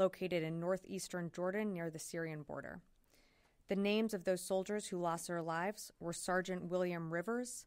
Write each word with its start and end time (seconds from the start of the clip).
located 0.00 0.42
in 0.42 0.58
northeastern 0.58 1.30
Jordan 1.30 1.74
near 1.74 1.90
the 1.90 1.98
Syrian 1.98 2.42
border. 2.42 2.80
The 3.68 3.76
names 3.76 4.14
of 4.14 4.24
those 4.24 4.40
soldiers 4.40 4.88
who 4.88 4.96
lost 4.96 5.28
their 5.28 5.42
lives 5.42 5.92
were 6.00 6.14
Sergeant 6.14 6.64
William 6.64 7.12
Rivers, 7.12 7.66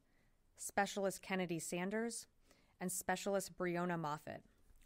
Specialist 0.57 1.21
Kennedy 1.21 1.59
Sanders, 1.59 2.25
and 2.81 2.91
Specialist 2.91 3.55
Breonna 3.55 3.99
Moffett, 3.99 4.41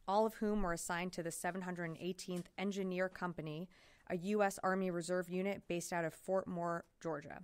all 0.07 0.25
of 0.25 0.35
whom 0.35 0.61
were 0.61 0.73
assigned 0.73 1.13
to 1.13 1.23
the 1.23 1.29
718th 1.29 2.47
Engineer 2.57 3.07
Company, 3.07 3.69
a 4.09 4.17
U.S. 4.17 4.59
Army 4.61 4.91
Reserve 4.91 5.29
unit 5.29 5.63
based 5.69 5.93
out 5.93 6.05
of 6.05 6.13
Fort 6.13 6.47
Moore, 6.47 6.83
Georgia. 7.01 7.43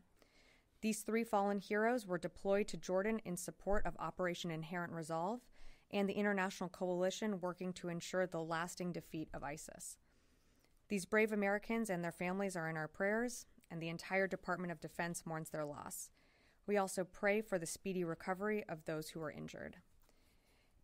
These 0.81 1.03
three 1.03 1.23
fallen 1.23 1.59
heroes 1.59 2.05
were 2.05 2.17
deployed 2.17 2.67
to 2.67 2.77
Jordan 2.77 3.21
in 3.23 3.37
support 3.37 3.85
of 3.85 3.95
Operation 3.99 4.51
Inherent 4.51 4.91
Resolve 4.91 5.39
and 5.93 6.09
the 6.09 6.13
international 6.13 6.69
coalition 6.69 7.39
working 7.39 7.71
to 7.73 7.87
ensure 7.87 8.25
the 8.25 8.41
lasting 8.41 8.91
defeat 8.91 9.29
of 9.33 9.43
ISIS. 9.43 9.97
These 10.89 11.05
brave 11.05 11.31
Americans 11.31 11.89
and 11.89 12.03
their 12.03 12.11
families 12.11 12.55
are 12.55 12.69
in 12.69 12.75
our 12.75 12.87
prayers, 12.87 13.45
and 13.71 13.81
the 13.81 13.89
entire 13.89 14.27
Department 14.27 14.71
of 14.71 14.81
Defense 14.81 15.23
mourns 15.25 15.49
their 15.49 15.65
loss. 15.65 16.09
We 16.65 16.77
also 16.77 17.03
pray 17.03 17.41
for 17.41 17.57
the 17.57 17.65
speedy 17.65 18.03
recovery 18.03 18.63
of 18.67 18.85
those 18.85 19.09
who 19.09 19.19
were 19.19 19.31
injured. 19.31 19.77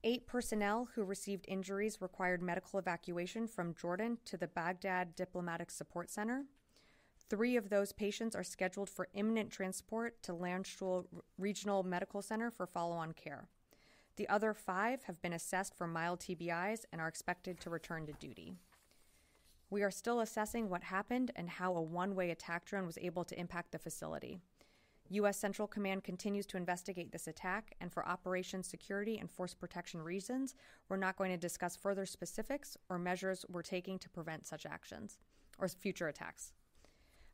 Eight 0.03 0.27
personnel 0.27 0.89
who 0.95 1.03
received 1.03 1.45
injuries 1.47 2.01
required 2.01 2.41
medical 2.41 2.79
evacuation 2.79 3.47
from 3.47 3.75
Jordan 3.75 4.17
to 4.25 4.37
the 4.37 4.47
Baghdad 4.47 5.15
Diplomatic 5.15 5.71
Support 5.71 6.09
Center. 6.09 6.45
Three 7.29 7.57
of 7.57 7.69
those 7.69 7.91
patients 7.91 8.35
are 8.35 8.43
scheduled 8.43 8.89
for 8.89 9.09
imminent 9.13 9.51
transport 9.51 10.23
to 10.23 10.33
Landstuhl 10.33 11.05
Regional 11.37 11.83
Medical 11.83 12.21
Center 12.21 12.49
for 12.49 12.65
follow 12.65 12.95
on 12.95 13.11
care. 13.11 13.49
The 14.19 14.27
other 14.27 14.53
five 14.53 15.03
have 15.03 15.21
been 15.21 15.31
assessed 15.31 15.73
for 15.73 15.87
mild 15.87 16.19
TBIs 16.19 16.83
and 16.91 16.99
are 16.99 17.07
expected 17.07 17.57
to 17.61 17.69
return 17.69 18.05
to 18.05 18.11
duty. 18.11 18.51
We 19.69 19.81
are 19.81 19.89
still 19.89 20.19
assessing 20.19 20.67
what 20.67 20.83
happened 20.83 21.31
and 21.37 21.49
how 21.49 21.73
a 21.73 21.81
one 21.81 22.15
way 22.15 22.29
attack 22.29 22.65
drone 22.65 22.85
was 22.85 22.97
able 22.97 23.23
to 23.23 23.39
impact 23.39 23.71
the 23.71 23.79
facility. 23.79 24.37
U.S. 25.07 25.37
Central 25.37 25.69
Command 25.69 26.03
continues 26.03 26.45
to 26.47 26.57
investigate 26.57 27.13
this 27.13 27.27
attack, 27.27 27.75
and 27.79 27.93
for 27.93 28.05
operation 28.05 28.61
security 28.61 29.17
and 29.17 29.31
force 29.31 29.53
protection 29.53 30.01
reasons, 30.01 30.53
we're 30.89 30.97
not 30.97 31.15
going 31.15 31.31
to 31.31 31.37
discuss 31.37 31.77
further 31.77 32.05
specifics 32.05 32.75
or 32.89 32.99
measures 32.99 33.45
we're 33.47 33.61
taking 33.61 33.97
to 33.99 34.09
prevent 34.09 34.45
such 34.45 34.65
actions 34.65 35.17
or 35.59 35.69
future 35.69 36.09
attacks. 36.09 36.51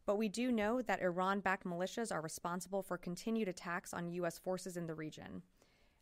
But 0.06 0.20
we 0.20 0.30
do 0.30 0.52
know 0.52 0.84
that 0.84 1.02
Iran 1.02 1.40
backed 1.40 1.66
militias 1.66 2.14
are 2.14 2.22
responsible 2.22 2.84
for 2.84 2.96
continued 2.96 3.48
attacks 3.48 3.92
on 3.92 4.12
U.S. 4.12 4.38
forces 4.38 4.78
in 4.78 4.86
the 4.86 4.94
region. 4.94 5.42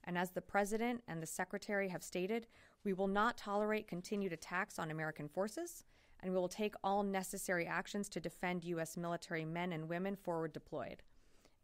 And 0.06 0.18
as 0.18 0.32
the 0.32 0.42
President 0.42 1.04
and 1.08 1.22
the 1.22 1.28
Secretary 1.28 1.90
have 1.90 2.04
stated, 2.04 2.48
we 2.84 2.94
will 2.94 3.08
not 3.08 3.38
tolerate 3.38 3.88
continued 3.88 4.34
attacks 4.34 4.78
on 4.78 4.92
American 4.92 5.30
forces, 5.30 5.86
and 6.22 6.32
we 6.32 6.38
will 6.38 6.50
take 6.50 6.76
all 6.84 7.04
necessary 7.04 7.66
actions 7.66 8.10
to 8.10 8.20
defend 8.20 8.64
U.S. 8.66 8.98
military 8.98 9.46
men 9.46 9.72
and 9.72 9.90
women 9.90 10.16
forward 10.16 10.54
deployed 10.54 11.04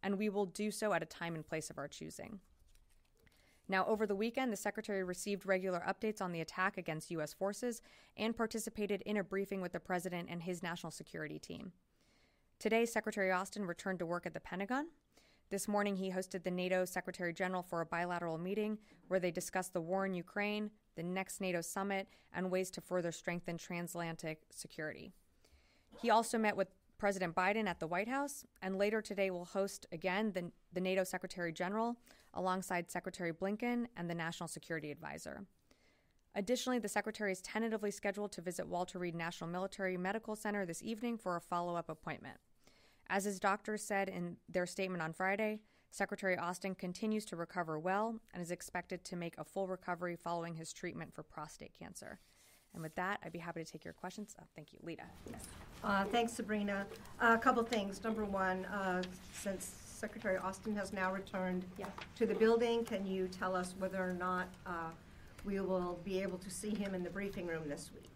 and 0.02 0.18
we 0.18 0.28
will 0.28 0.46
do 0.46 0.70
so 0.70 0.92
at 0.92 1.02
a 1.02 1.06
time 1.06 1.34
and 1.34 1.46
place 1.46 1.70
of 1.70 1.78
our 1.78 1.88
choosing. 1.88 2.40
Now, 3.68 3.86
over 3.86 4.06
the 4.06 4.16
weekend, 4.16 4.52
the 4.52 4.56
Secretary 4.56 5.04
received 5.04 5.46
regular 5.46 5.82
updates 5.86 6.20
on 6.20 6.32
the 6.32 6.40
attack 6.40 6.76
against 6.76 7.10
U.S. 7.12 7.32
forces 7.32 7.82
and 8.16 8.36
participated 8.36 9.02
in 9.02 9.16
a 9.16 9.24
briefing 9.24 9.60
with 9.60 9.72
the 9.72 9.80
President 9.80 10.28
and 10.28 10.42
his 10.42 10.62
national 10.62 10.90
security 10.90 11.38
team. 11.38 11.72
Today, 12.58 12.84
Secretary 12.84 13.30
Austin 13.30 13.64
returned 13.64 14.00
to 14.00 14.06
work 14.06 14.26
at 14.26 14.34
the 14.34 14.40
Pentagon. 14.40 14.88
This 15.50 15.66
morning, 15.66 15.96
he 15.96 16.12
hosted 16.12 16.44
the 16.44 16.50
NATO 16.52 16.84
Secretary 16.84 17.32
General 17.32 17.64
for 17.64 17.80
a 17.80 17.86
bilateral 17.86 18.38
meeting 18.38 18.78
where 19.08 19.18
they 19.18 19.32
discussed 19.32 19.72
the 19.72 19.80
war 19.80 20.06
in 20.06 20.14
Ukraine, 20.14 20.70
the 20.94 21.02
next 21.02 21.40
NATO 21.40 21.60
summit, 21.60 22.06
and 22.32 22.52
ways 22.52 22.70
to 22.70 22.80
further 22.80 23.10
strengthen 23.10 23.58
transatlantic 23.58 24.42
security. 24.50 25.12
He 26.00 26.08
also 26.08 26.38
met 26.38 26.56
with 26.56 26.68
President 26.98 27.34
Biden 27.34 27.66
at 27.66 27.80
the 27.80 27.88
White 27.88 28.06
House, 28.06 28.44
and 28.62 28.78
later 28.78 29.02
today 29.02 29.32
will 29.32 29.44
host 29.44 29.86
again 29.90 30.30
the, 30.30 30.52
the 30.72 30.80
NATO 30.80 31.02
Secretary 31.02 31.52
General 31.52 31.96
alongside 32.34 32.88
Secretary 32.88 33.32
Blinken 33.32 33.86
and 33.96 34.08
the 34.08 34.14
National 34.14 34.46
Security 34.46 34.92
Advisor. 34.92 35.46
Additionally, 36.36 36.78
the 36.78 36.88
Secretary 36.88 37.32
is 37.32 37.40
tentatively 37.40 37.90
scheduled 37.90 38.30
to 38.30 38.40
visit 38.40 38.68
Walter 38.68 39.00
Reed 39.00 39.16
National 39.16 39.50
Military 39.50 39.96
Medical 39.96 40.36
Center 40.36 40.64
this 40.64 40.80
evening 40.80 41.18
for 41.18 41.34
a 41.34 41.40
follow 41.40 41.74
up 41.74 41.88
appointment. 41.88 42.36
As 43.10 43.24
his 43.24 43.40
doctors 43.40 43.82
said 43.82 44.08
in 44.08 44.36
their 44.48 44.66
statement 44.66 45.02
on 45.02 45.12
Friday, 45.12 45.58
Secretary 45.90 46.38
Austin 46.38 46.76
continues 46.76 47.24
to 47.24 47.34
recover 47.34 47.76
well 47.76 48.14
and 48.32 48.40
is 48.40 48.52
expected 48.52 49.04
to 49.04 49.16
make 49.16 49.34
a 49.36 49.42
full 49.42 49.66
recovery 49.66 50.14
following 50.14 50.54
his 50.54 50.72
treatment 50.72 51.12
for 51.12 51.24
prostate 51.24 51.72
cancer. 51.76 52.20
And 52.72 52.80
with 52.80 52.94
that, 52.94 53.18
I'd 53.24 53.32
be 53.32 53.40
happy 53.40 53.64
to 53.64 53.70
take 53.70 53.84
your 53.84 53.94
questions. 53.94 54.36
Oh, 54.40 54.44
thank 54.54 54.72
you. 54.72 54.78
Lita. 54.84 55.02
Yes. 55.28 55.48
Uh, 55.82 56.04
thanks, 56.04 56.32
Sabrina. 56.34 56.86
Uh, 57.20 57.34
a 57.36 57.38
couple 57.38 57.64
things. 57.64 58.04
Number 58.04 58.24
one, 58.24 58.64
uh, 58.66 59.02
since 59.32 59.74
Secretary 59.84 60.36
Austin 60.36 60.76
has 60.76 60.92
now 60.92 61.12
returned 61.12 61.64
yeah. 61.76 61.86
to 62.14 62.26
the 62.26 62.34
building, 62.34 62.84
can 62.84 63.04
you 63.04 63.26
tell 63.26 63.56
us 63.56 63.74
whether 63.80 64.00
or 64.00 64.12
not 64.12 64.46
uh, 64.66 64.90
we 65.44 65.58
will 65.58 65.98
be 66.04 66.22
able 66.22 66.38
to 66.38 66.48
see 66.48 66.70
him 66.70 66.94
in 66.94 67.02
the 67.02 67.10
briefing 67.10 67.48
room 67.48 67.68
this 67.68 67.90
week? 67.92 68.08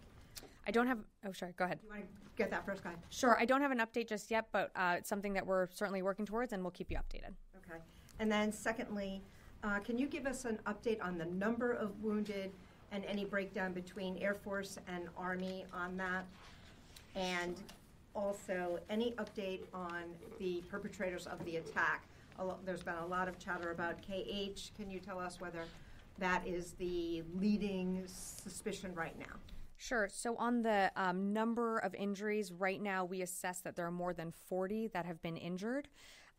I 0.66 0.70
don't 0.70 0.86
have. 0.86 0.98
Oh, 1.26 1.32
sorry. 1.32 1.52
Go 1.56 1.64
ahead. 1.64 1.78
You 1.82 1.90
want 1.90 2.02
to 2.02 2.08
get 2.36 2.50
that 2.50 2.64
first, 2.64 2.82
guy? 2.82 2.92
Sure. 3.10 3.36
I 3.38 3.44
don't 3.44 3.60
have 3.60 3.70
an 3.70 3.78
update 3.78 4.08
just 4.08 4.30
yet, 4.30 4.46
but 4.52 4.70
uh, 4.76 4.96
it's 4.98 5.08
something 5.08 5.32
that 5.34 5.46
we're 5.46 5.68
certainly 5.74 6.02
working 6.02 6.26
towards, 6.26 6.52
and 6.52 6.62
we'll 6.62 6.70
keep 6.70 6.90
you 6.90 6.96
updated. 6.96 7.34
Okay. 7.56 7.80
And 8.18 8.30
then, 8.30 8.52
secondly, 8.52 9.22
uh, 9.62 9.80
can 9.80 9.98
you 9.98 10.06
give 10.06 10.26
us 10.26 10.44
an 10.44 10.58
update 10.66 11.02
on 11.02 11.18
the 11.18 11.26
number 11.26 11.72
of 11.72 12.02
wounded? 12.02 12.50
and 12.94 13.04
any 13.06 13.24
breakdown 13.24 13.72
between 13.72 14.16
Air 14.18 14.34
Force 14.34 14.78
and 14.86 15.08
Army 15.18 15.66
on 15.72 15.96
that? 15.96 16.24
And 17.16 17.60
also, 18.14 18.78
any 18.88 19.12
update 19.12 19.62
on 19.74 20.04
the 20.38 20.62
perpetrators 20.70 21.26
of 21.26 21.44
the 21.44 21.56
attack? 21.56 22.04
There's 22.64 22.82
been 22.82 22.94
a 22.94 23.06
lot 23.06 23.26
of 23.28 23.38
chatter 23.38 23.72
about 23.72 24.00
KH. 24.00 24.70
Can 24.76 24.90
you 24.90 25.00
tell 25.00 25.18
us 25.18 25.40
whether 25.40 25.64
that 26.18 26.46
is 26.46 26.72
the 26.72 27.22
leading 27.36 28.04
suspicion 28.06 28.94
right 28.94 29.18
now? 29.18 29.34
Sure. 29.84 30.08
So, 30.10 30.34
on 30.38 30.62
the 30.62 30.90
um, 30.96 31.34
number 31.34 31.76
of 31.76 31.94
injuries, 31.94 32.50
right 32.50 32.80
now 32.80 33.04
we 33.04 33.20
assess 33.20 33.60
that 33.60 33.76
there 33.76 33.84
are 33.84 33.90
more 33.90 34.14
than 34.14 34.32
40 34.48 34.88
that 34.94 35.04
have 35.04 35.20
been 35.20 35.36
injured. 35.36 35.88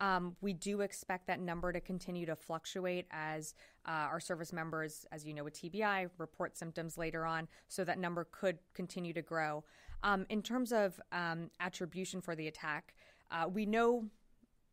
Um, 0.02 0.36
we 0.42 0.52
do 0.52 0.82
expect 0.82 1.28
that 1.28 1.40
number 1.40 1.72
to 1.72 1.80
continue 1.80 2.26
to 2.26 2.36
fluctuate 2.36 3.06
as 3.12 3.54
uh, 3.88 3.92
our 3.92 4.20
service 4.20 4.52
members, 4.52 5.06
as 5.12 5.28
you 5.28 5.36
know, 5.36 5.44
with 5.44 5.62
TBI, 5.62 6.10
report 6.18 6.58
symptoms 6.58 6.98
later 6.98 7.24
on. 7.24 7.48
So, 7.68 7.84
that 7.84 8.00
number 8.00 8.28
could 8.32 8.58
continue 8.74 9.14
to 9.14 9.22
grow. 9.22 9.64
Um, 10.02 10.26
in 10.30 10.42
terms 10.42 10.72
of 10.72 11.00
um, 11.12 11.52
attribution 11.60 12.22
for 12.22 12.36
the 12.36 12.48
attack, 12.48 12.96
uh, 13.30 13.48
we 13.48 13.68
know 13.68 14.06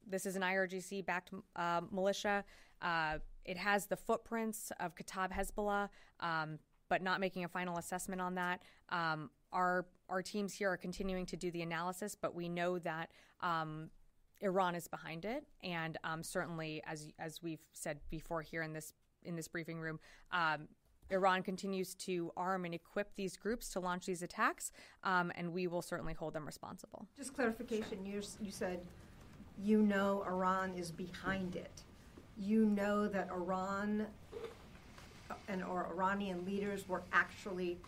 this 0.07 0.25
is 0.25 0.35
an 0.35 0.41
IRGC 0.41 1.05
backed 1.05 1.31
uh, 1.57 1.83
militia. 1.91 2.43
Uh, 2.81 3.19
it 3.45 3.59
has 3.59 3.85
the 3.85 3.97
footprints 3.97 4.73
of 4.81 4.95
Kata'ib 4.95 5.31
Hezbollah. 5.31 5.91
But 6.93 7.01
not 7.01 7.21
making 7.21 7.45
a 7.45 7.49
final 7.49 7.79
assessment 7.79 8.21
on 8.21 8.35
that. 8.35 8.61
Um, 8.91 9.31
our 9.51 9.87
our 10.11 10.21
teams 10.21 10.53
here 10.53 10.71
are 10.71 10.77
continuing 10.77 11.25
to 11.25 11.39
do 11.39 11.51
the 11.51 11.63
analysis, 11.63 12.15
but 12.15 12.35
we 12.35 12.51
know 12.51 12.79
that. 12.81 13.09
Um, 13.41 13.89
Iran 14.43 14.75
is 14.75 14.89
behind 14.89 15.25
it, 15.25 15.47
and 15.63 15.97
um, 16.05 16.23
certainly, 16.23 16.83
as 16.87 17.09
as 17.19 17.43
we've 17.43 17.63
said 17.73 17.99
before 18.11 18.43
here 18.43 18.63
in 18.63 18.75
this 18.75 18.93
in 19.25 19.37
this 19.37 19.49
briefing 19.49 19.81
room, 19.81 20.01
um, 20.33 20.69
Iran 21.09 21.43
continues 21.43 21.95
to 21.95 22.31
arm 22.37 22.67
and 22.67 22.75
equip 22.75 23.15
these 23.15 23.39
groups 23.39 23.71
to 23.71 23.81
launch 23.81 24.05
these 24.05 24.23
attacks, 24.23 24.71
um, 25.03 25.33
and 25.35 25.51
we 25.51 25.69
will 25.69 25.81
certainly 25.81 26.13
hold 26.13 26.35
them 26.35 26.45
responsible. 26.45 27.09
Just 27.17 27.35
clarification: 27.35 28.05
you 28.05 28.21
you 28.39 28.51
said 28.51 28.81
you 29.57 29.81
know 29.81 30.25
Iran 30.27 30.75
is 30.75 30.91
behind 30.91 31.57
it. 31.57 31.85
You 32.37 32.67
know 32.67 33.09
that 33.09 33.31
Iran 33.31 34.09
and 35.49 35.63
or 35.65 35.87
Iranian 35.93 36.45
leaders 36.45 36.89
were 36.89 37.03
actually 37.13 37.79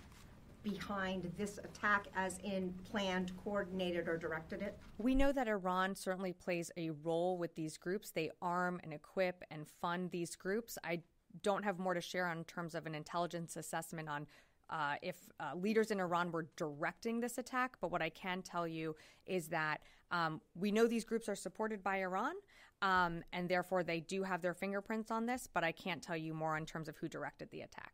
behind 0.63 1.31
this 1.37 1.59
attack, 1.59 2.07
as 2.17 2.39
in 2.43 2.75
planned, 2.91 3.33
coordinated, 3.45 4.09
or 4.09 4.17
directed 4.17 4.63
it? 4.63 4.79
We 4.99 5.15
know 5.15 5.31
that 5.31 5.47
Iran 5.47 5.95
certainly 5.95 6.33
plays 6.33 6.71
a 6.77 6.91
role 6.91 7.37
with 7.39 7.55
these 7.55 7.77
groups. 7.77 8.11
They 8.11 8.31
arm 8.41 8.81
and 8.83 8.93
equip 8.93 9.45
and 9.51 9.67
fund 9.81 10.11
these 10.11 10.35
groups. 10.35 10.79
I 10.83 11.03
don't 11.43 11.65
have 11.65 11.79
more 11.79 11.95
to 11.95 12.01
share 12.01 12.27
on 12.27 12.45
terms 12.45 12.75
of 12.75 12.87
an 12.87 12.95
intelligence 12.95 13.57
assessment 13.57 14.09
on 14.09 14.27
uh, 14.71 14.95
if 15.03 15.17
uh, 15.41 15.53
leaders 15.55 15.91
in 15.91 16.01
Iran 16.01 16.33
were 16.33 16.47
directing 16.57 17.21
this 17.21 17.39
attack, 17.39 17.77
but 17.81 17.91
what 17.91 18.03
I 18.03 18.09
can 18.09 18.43
tell 18.43 18.67
you 18.67 18.97
is 19.27 19.49
that 19.49 19.81
um, 20.11 20.41
we 20.55 20.71
know 20.73 20.87
these 20.87 21.05
groups 21.05 21.29
are 21.29 21.35
supported 21.35 21.83
by 21.83 22.03
Iran, 22.03 22.35
um, 22.83 23.23
and 23.33 23.49
therefore 23.49 23.83
they 23.83 24.01
do 24.01 24.23
have 24.23 24.43
their 24.43 24.55
fingerprints 24.55 25.11
on 25.11 25.27
this, 25.27 25.49
but 25.53 25.65
I 25.65 25.73
can't 25.73 26.03
tell 26.03 26.17
you 26.17 26.35
more 26.35 26.57
in 26.57 26.67
terms 26.67 26.89
of 26.89 26.97
who 26.97 27.09
directed 27.09 27.51
the 27.51 27.63
attack. 27.63 27.93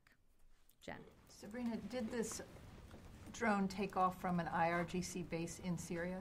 Jen. 0.84 0.96
Sabrina, 1.28 1.76
did 1.88 2.10
this 2.10 2.42
drone 3.32 3.68
take 3.68 3.96
off 3.96 4.20
from 4.20 4.40
an 4.40 4.48
IRGC 4.54 5.28
base 5.30 5.60
in 5.64 5.78
Syria? 5.78 6.18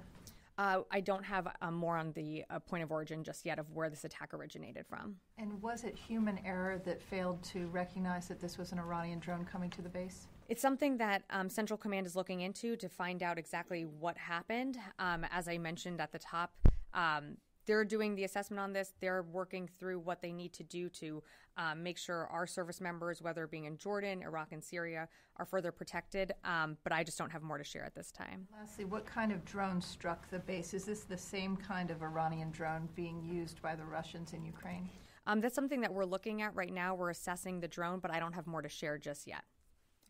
Uh, 0.57 0.81
I 0.91 0.99
don't 0.99 1.23
have 1.23 1.47
um, 1.61 1.73
more 1.73 1.95
on 1.95 2.11
the 2.11 2.43
uh, 2.49 2.59
point 2.59 2.83
of 2.83 2.91
origin 2.91 3.23
just 3.23 3.45
yet 3.45 3.59
of 3.59 3.71
where 3.71 3.89
this 3.89 4.03
attack 4.03 4.33
originated 4.33 4.85
from. 4.85 5.15
And 5.37 5.61
was 5.61 5.85
it 5.85 5.97
human 5.97 6.37
error 6.45 6.81
that 6.83 7.01
failed 7.01 7.41
to 7.43 7.67
recognize 7.67 8.27
that 8.27 8.41
this 8.41 8.57
was 8.57 8.73
an 8.73 8.79
Iranian 8.79 9.19
drone 9.19 9.45
coming 9.45 9.69
to 9.69 9.81
the 9.81 9.87
base? 9.87 10.27
It's 10.49 10.63
something 10.63 10.97
that 10.97 11.21
um, 11.29 11.47
Central 11.47 11.77
Command 11.77 12.07
is 12.07 12.15
looking 12.15 12.41
into 12.41 12.75
to 12.77 12.89
find 12.89 13.21
out 13.21 13.37
exactly 13.37 13.83
what 13.83 14.17
happened. 14.17 14.79
Um, 14.97 15.23
as 15.31 15.47
I 15.47 15.59
mentioned 15.59 16.01
at 16.01 16.11
the 16.11 16.17
top, 16.17 16.51
um, 16.95 17.37
they're 17.67 17.85
doing 17.85 18.15
the 18.15 18.23
assessment 18.23 18.59
on 18.59 18.73
this. 18.73 18.93
They're 18.99 19.21
working 19.21 19.67
through 19.67 19.99
what 19.99 20.23
they 20.23 20.31
need 20.31 20.53
to 20.53 20.63
do 20.63 20.89
to 20.89 21.21
um, 21.55 21.83
make 21.83 21.99
sure 21.99 22.25
our 22.31 22.47
service 22.47 22.81
members, 22.81 23.21
whether 23.21 23.45
being 23.45 23.65
in 23.65 23.77
Jordan, 23.77 24.23
Iraq, 24.23 24.51
and 24.51 24.63
Syria, 24.63 25.07
are 25.37 25.45
further 25.45 25.71
protected. 25.71 26.33
Um, 26.43 26.77
but 26.83 26.93
I 26.93 27.03
just 27.03 27.19
don't 27.19 27.31
have 27.31 27.43
more 27.43 27.59
to 27.59 27.63
share 27.63 27.85
at 27.85 27.93
this 27.93 28.11
time. 28.11 28.47
Lastly, 28.59 28.85
what 28.85 29.05
kind 29.05 29.31
of 29.31 29.45
drone 29.45 29.79
struck 29.79 30.27
the 30.31 30.39
base? 30.39 30.73
Is 30.73 30.83
this 30.83 31.01
the 31.01 31.17
same 31.17 31.57
kind 31.57 31.91
of 31.91 32.01
Iranian 32.01 32.49
drone 32.49 32.89
being 32.95 33.23
used 33.23 33.61
by 33.61 33.75
the 33.75 33.85
Russians 33.85 34.33
in 34.33 34.43
Ukraine? 34.43 34.89
Um, 35.27 35.41
that's 35.41 35.53
something 35.53 35.81
that 35.81 35.93
we're 35.93 36.05
looking 36.05 36.41
at 36.41 36.55
right 36.55 36.73
now. 36.73 36.95
We're 36.95 37.11
assessing 37.11 37.59
the 37.59 37.67
drone, 37.67 37.99
but 37.99 38.09
I 38.09 38.19
don't 38.19 38.33
have 38.33 38.47
more 38.47 38.63
to 38.63 38.69
share 38.69 38.97
just 38.97 39.27
yet. 39.27 39.43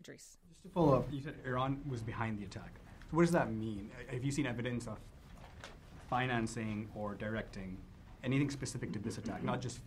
Idrees. 0.02 0.38
Just 0.50 0.64
to 0.64 0.70
follow 0.70 0.96
up, 0.98 1.08
you 1.12 1.22
said 1.22 1.36
Iran 1.46 1.82
was 1.88 2.02
behind 2.02 2.40
the 2.40 2.46
attack. 2.46 2.74
So 3.10 3.18
what 3.18 3.24
does 3.24 3.32
that 3.32 3.52
mean? 3.52 3.90
Have 4.12 4.24
you 4.24 4.32
seen 4.32 4.46
evidence 4.46 4.88
of 4.88 4.98
financing 6.10 6.88
or 6.96 7.16
directing 7.16 7.78
anything 8.24 8.50
specific 8.50 8.94
to 8.94 9.00
this 9.00 9.18
attack, 9.18 9.44
not 9.44 9.62
just 9.62 9.80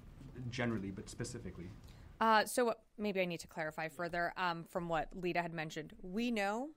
generally, 0.51 0.91
but 0.91 1.09
specifically? 1.09 1.69
Uh, 2.21 2.45
so 2.45 2.75
maybe 2.99 3.21
I 3.21 3.25
need 3.25 3.41
to 3.41 3.49
clarify 3.49 3.89
further 3.89 4.33
um, 4.37 4.65
from 4.65 4.89
what 4.89 5.09
Lita 5.15 5.43
had 5.43 5.53
mentioned. 5.53 5.93
We 6.03 6.31
know 6.31 6.71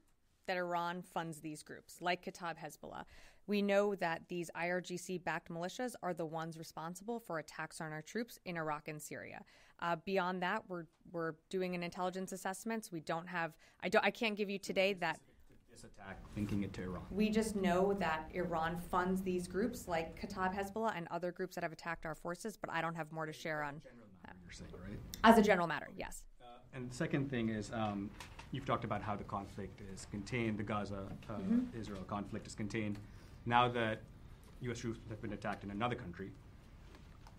that 0.47 0.57
Iran 0.57 1.01
funds 1.01 1.39
these 1.39 1.63
groups, 1.63 1.97
like 2.01 2.23
Kataib 2.23 2.55
Hezbollah. 2.57 3.03
We 3.47 3.61
know 3.61 3.93
that 3.95 4.23
these 4.27 4.49
IRGC 4.55 5.23
backed 5.23 5.51
militias 5.51 5.93
are 6.01 6.13
the 6.13 6.25
ones 6.25 6.57
responsible 6.57 7.19
for 7.19 7.37
attacks 7.37 7.79
on 7.79 7.91
our 7.91 8.01
troops 8.01 8.39
in 8.45 8.57
Iraq 8.57 8.87
and 8.87 8.99
Syria. 9.01 9.43
Uh, 9.79 9.97
beyond 10.03 10.41
that, 10.41 10.63
we're, 10.67 10.85
we're 11.11 11.33
doing 11.49 11.75
an 11.75 11.83
intelligence 11.83 12.31
assessment. 12.31 12.89
We 12.91 13.01
don't 13.01 13.27
have, 13.27 13.55
I, 13.83 13.89
don't, 13.89 14.03
I 14.03 14.09
can't 14.09 14.35
give 14.35 14.49
you 14.49 14.57
today 14.57 14.93
that 14.93 15.19
This 15.71 15.83
attack, 15.83 16.19
linking 16.35 16.63
it 16.63 16.73
to 16.73 16.83
Iran. 16.83 17.03
we 17.11 17.29
just 17.29 17.55
know 17.55 17.93
that 17.99 18.29
Iran 18.33 18.79
funds 18.79 19.21
these 19.21 19.47
groups 19.47 19.87
like 19.87 20.19
Kataib 20.19 20.55
Hezbollah 20.55 20.93
and 20.97 21.07
other 21.11 21.31
groups 21.31 21.53
that 21.55 21.63
have 21.63 21.73
attacked 21.73 22.05
our 22.07 22.15
forces, 22.15 22.57
but 22.57 22.71
I 22.71 22.81
don't 22.81 22.95
have 22.95 23.11
more 23.11 23.27
to 23.27 23.33
share 23.33 23.61
on 23.61 23.79
You're 24.43 24.53
saying, 24.53 24.71
right? 24.73 24.97
as 25.23 25.37
a 25.37 25.43
general 25.43 25.67
matter. 25.67 25.89
Yes. 25.95 26.23
Uh, 26.41 26.45
and 26.73 26.89
the 26.89 26.95
second 26.95 27.29
thing 27.29 27.49
is, 27.49 27.69
um, 27.73 28.09
you've 28.51 28.65
talked 28.65 28.83
about 28.83 29.01
how 29.01 29.15
the 29.15 29.23
conflict 29.23 29.81
is 29.93 30.07
contained, 30.11 30.57
the 30.57 30.63
Gaza 30.63 31.03
uh, 31.29 31.33
Israel 31.77 32.03
conflict 32.07 32.47
is 32.47 32.55
contained. 32.55 32.97
Now 33.45 33.67
that 33.69 34.01
U.S. 34.61 34.79
troops 34.79 34.99
have 35.09 35.21
been 35.21 35.33
attacked 35.33 35.63
in 35.63 35.71
another 35.71 35.95
country, 35.95 36.31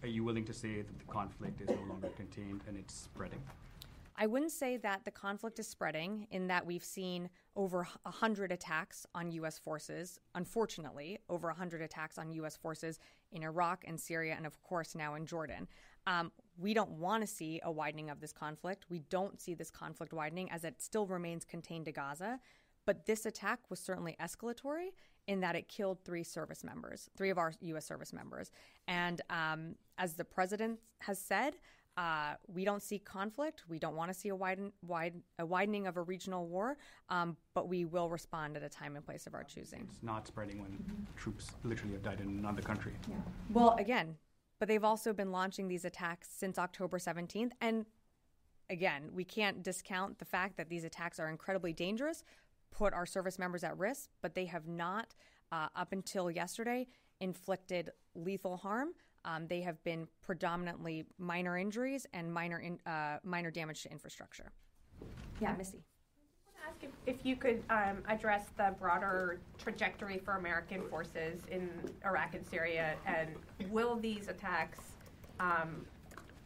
are 0.03 0.09
you 0.09 0.25
willing 0.25 0.45
to 0.45 0.53
say 0.53 0.77
that 0.77 0.99
the 0.99 1.13
conflict 1.13 1.61
is 1.61 1.69
no 1.69 1.83
longer 1.89 2.09
contained 2.17 2.61
and 2.69 2.77
it's 2.77 2.95
spreading? 2.95 3.41
I 4.19 4.27
wouldn't 4.27 4.53
say 4.53 4.79
that 4.79 5.05
the 5.05 5.11
conflict 5.11 5.59
is 5.59 5.69
spreading 5.69 6.27
in 6.31 6.47
that 6.47 6.65
we've 6.65 6.85
seen 6.85 7.29
over 7.55 7.87
100 8.03 8.51
attacks 8.51 9.07
on 9.15 9.31
U.S. 9.33 9.59
forces, 9.59 10.21
unfortunately, 10.35 11.19
over 11.29 11.49
100 11.49 11.83
attacks 11.83 12.17
on 12.17 12.31
U.S. 12.33 12.57
forces 12.57 12.99
in 13.33 13.43
Iraq 13.43 13.85
and 13.87 14.01
Syria, 14.01 14.35
and 14.35 14.47
of 14.47 14.63
course 14.63 14.95
now 14.95 15.17
in 15.17 15.27
Jordan. 15.27 15.69
Um, 16.07 16.33
we 16.59 16.73
don't 16.73 16.91
want 16.93 17.23
to 17.23 17.27
see 17.27 17.61
a 17.63 17.71
widening 17.71 18.11
of 18.11 18.21
this 18.21 18.33
conflict. 18.33 18.87
We 18.89 19.01
don't 19.11 19.41
see 19.41 19.55
this 19.55 19.71
conflict 19.71 20.13
widening 20.13 20.51
as 20.51 20.65
it 20.65 20.81
still 20.81 21.07
remains 21.07 21.45
contained 21.45 21.87
to 21.87 21.93
Gaza. 21.93 22.41
But 22.87 23.05
this 23.07 23.27
attack 23.27 23.61
was 23.69 23.81
certainly 23.81 24.17
escalatory 24.21 24.91
in 25.27 25.41
that 25.41 25.57
it 25.57 25.69
killed 25.69 25.99
three 26.05 26.23
service 26.23 26.63
members, 26.63 27.11
three 27.17 27.31
of 27.31 27.39
our 27.39 27.53
U.S. 27.61 27.85
service 27.85 28.13
members. 28.13 28.53
And 28.87 29.21
um, 29.29 29.75
as 29.99 30.15
the 30.15 30.25
president 30.25 30.79
has 31.01 31.19
said, 31.19 31.57
uh, 31.97 32.35
we 32.47 32.65
don't 32.65 32.83
see 32.83 32.99
conflict. 32.99 33.65
We 33.69 33.79
don't 33.79 33.97
want 33.97 34.13
to 34.13 34.15
see 34.15 34.29
a, 34.29 34.37
widen, 34.37 34.71
wide, 34.87 35.15
a 35.39 35.47
widening 35.47 35.87
of 35.87 35.97
a 35.97 36.03
regional 36.03 36.47
war, 36.47 36.77
um, 37.09 37.37
but 37.55 37.69
we 37.69 37.87
will 37.87 38.11
respond 38.11 38.57
at 38.57 38.63
a 38.63 38.69
time 38.69 38.97
and 38.97 39.05
place 39.05 39.27
of 39.27 39.35
our 39.35 39.45
choosing. 39.45 39.89
It's 39.91 40.03
not 40.03 40.27
spreading 40.27 40.61
when 40.61 41.07
troops 41.17 41.53
literally 41.65 41.95
have 41.95 42.03
died 42.03 42.21
in 42.21 42.39
another 42.39 42.61
country. 42.61 42.93
Well, 43.51 43.75
again, 43.79 44.17
but 44.59 44.69
they've 44.69 44.85
also 44.85 45.13
been 45.13 45.33
launching 45.33 45.69
these 45.69 45.85
attacks 45.85 46.29
since 46.35 46.59
October 46.59 46.99
17th. 46.99 47.53
And 47.61 47.87
again, 48.71 49.11
we 49.13 49.25
can't 49.25 49.63
discount 49.63 50.19
the 50.19 50.25
fact 50.25 50.57
that 50.57 50.69
these 50.69 50.85
attacks 50.85 51.19
are 51.21 51.29
incredibly 51.29 51.73
dangerous, 51.73 52.25
put 52.71 52.93
our 52.93 53.07
service 53.07 53.39
members 53.39 53.65
at 53.65 53.77
risk, 53.79 54.11
but 54.23 54.35
they 54.35 54.47
have 54.47 54.67
not, 54.67 55.15
uh, 55.53 55.69
up 55.77 55.93
until 55.93 56.31
yesterday, 56.31 56.87
inflicted 57.21 57.91
lethal 58.15 58.57
harm. 58.57 58.91
Um, 59.25 59.47
they 59.49 59.61
have 59.63 59.83
been 59.83 60.07
predominantly 60.23 61.05
minor 61.19 61.59
injuries 61.59 62.07
and 62.13 62.33
minor 62.33 62.61
in, 62.61 62.79
uh, 62.87 63.19
minor 63.25 63.51
damage 63.51 63.83
to 63.83 63.91
infrastructure. 63.91 64.53
Yeah, 65.41 65.55
Missy. 65.57 65.83
Ask 66.77 66.85
if, 67.07 67.17
if 67.17 67.27
you 67.27 67.37
could 67.37 67.63
um, 67.71 68.03
address 68.09 68.47
the 68.57 68.75
broader 68.79 69.39
trajectory 69.59 70.19
for 70.19 70.35
American 70.37 70.83
forces 70.89 71.41
in 71.51 71.71
Iraq 72.05 72.35
and 72.35 72.47
Syria, 72.47 72.95
and 73.07 73.31
will 73.71 73.97
these 73.97 74.29
attacks 74.29 74.81
um, 75.41 75.85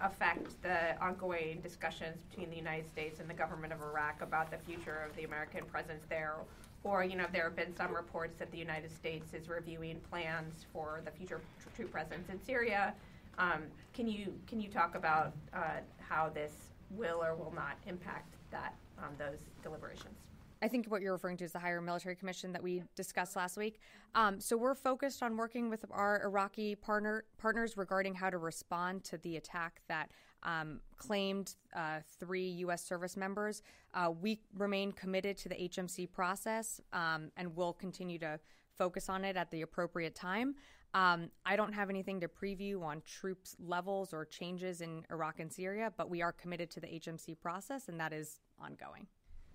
affect 0.01 0.61
the 0.63 1.01
ongoing 1.03 1.61
discussions 1.61 2.17
between 2.31 2.51
the 2.51 2.57
United 2.57 2.89
States 2.89 3.21
and 3.21 3.29
the 3.29 3.35
government 3.35 3.73
of 3.73 3.81
Iraq 3.83 4.23
about 4.23 4.51
the 4.51 4.59
future 4.59 5.03
of 5.09 5.15
the 5.17 5.25
American 5.25 5.65
presence 5.67 6.05
there? 6.09 6.35
Or, 6.83 7.05
you 7.05 7.17
know, 7.17 7.27
there 7.31 7.45
have 7.45 7.57
been 7.57 7.77
some 7.77 7.95
reports 7.95 8.39
that 8.39 8.51
the 8.51 8.59
United 8.59 8.91
States 8.91 9.35
is 9.35 9.49
reviewing 9.49 10.01
plans 10.11 10.65
for 10.73 11.03
the 11.05 11.11
future 11.11 11.41
troop 11.77 11.93
presence 11.93 12.31
in 12.31 12.43
Syria. 12.43 12.95
Um, 13.39 13.65
can 13.93 14.09
you 14.09 14.33
can 14.47 14.61
you 14.61 14.69
talk 14.69 14.95
about 14.95 15.33
uh, 15.55 15.81
how 15.99 16.31
this 16.31 16.53
will 16.91 17.23
or 17.23 17.35
will 17.35 17.53
not 17.55 17.77
impact 17.87 18.35
that 18.51 18.75
um, 19.03 19.15
those 19.19 19.39
deliberations? 19.63 20.17
I 20.63 20.69
think 20.69 20.87
what 20.89 21.01
you're 21.01 21.13
referring 21.13 21.39
to 21.39 21.45
is 21.45 21.53
the 21.53 21.59
higher 21.59 21.81
military 21.81 22.15
commission 22.15 22.53
that 22.53 22.63
we 22.63 22.83
discussed 22.95 23.35
last 23.35 23.57
week. 23.57 23.81
Um, 24.15 24.41
so 24.41 24.59
we're 24.59 24.75
focused 24.75 25.23
on 25.23 25.37
working 25.37 25.71
with 25.71 25.85
our 25.91 26.23
Iraqi 26.23 26.75
partner 26.75 27.25
partners 27.39 27.77
regarding 27.79 28.15
how 28.15 28.29
to 28.29 28.37
respond 28.37 29.05
to 29.05 29.17
the 29.19 29.37
attack 29.37 29.81
that 29.89 30.11
um, 30.43 30.81
claimed 30.97 31.55
uh, 31.75 32.01
three 32.19 32.49
U.S. 32.65 32.85
service 32.85 33.17
members. 33.17 33.63
Uh, 33.95 34.13
we 34.21 34.41
remain 34.57 34.93
committed 34.93 35.39
to 35.39 35.49
the 35.49 35.55
HMC 35.55 36.11
process 36.13 36.81
um, 36.93 37.31
and 37.37 37.57
will 37.57 37.73
continue 37.73 38.19
to 38.19 38.39
focus 38.77 39.09
on 39.09 39.25
it 39.25 39.37
at 39.37 39.51
the 39.51 39.63
appropriate 39.63 40.15
time. 40.15 40.55
Um, 40.93 41.31
I 41.47 41.55
don't 41.57 41.73
have 41.73 41.89
anything 41.89 42.21
to 42.21 42.29
preview 42.29 42.83
on 42.83 43.03
troops 43.07 43.55
levels 43.61 44.13
or 44.13 44.25
changes 44.25 44.81
in 44.81 45.05
Iraq 45.11 45.39
and 45.39 45.53
Syria, 45.53 45.93
but 45.97 46.11
we 46.11 46.21
are 46.21 46.33
committed 46.33 46.71
to 46.73 46.81
the 46.81 46.89
HMC 46.89 47.39
process, 47.41 47.89
and 47.89 48.01
that 48.01 48.13
is 48.13 48.41
ongoing. 48.63 49.07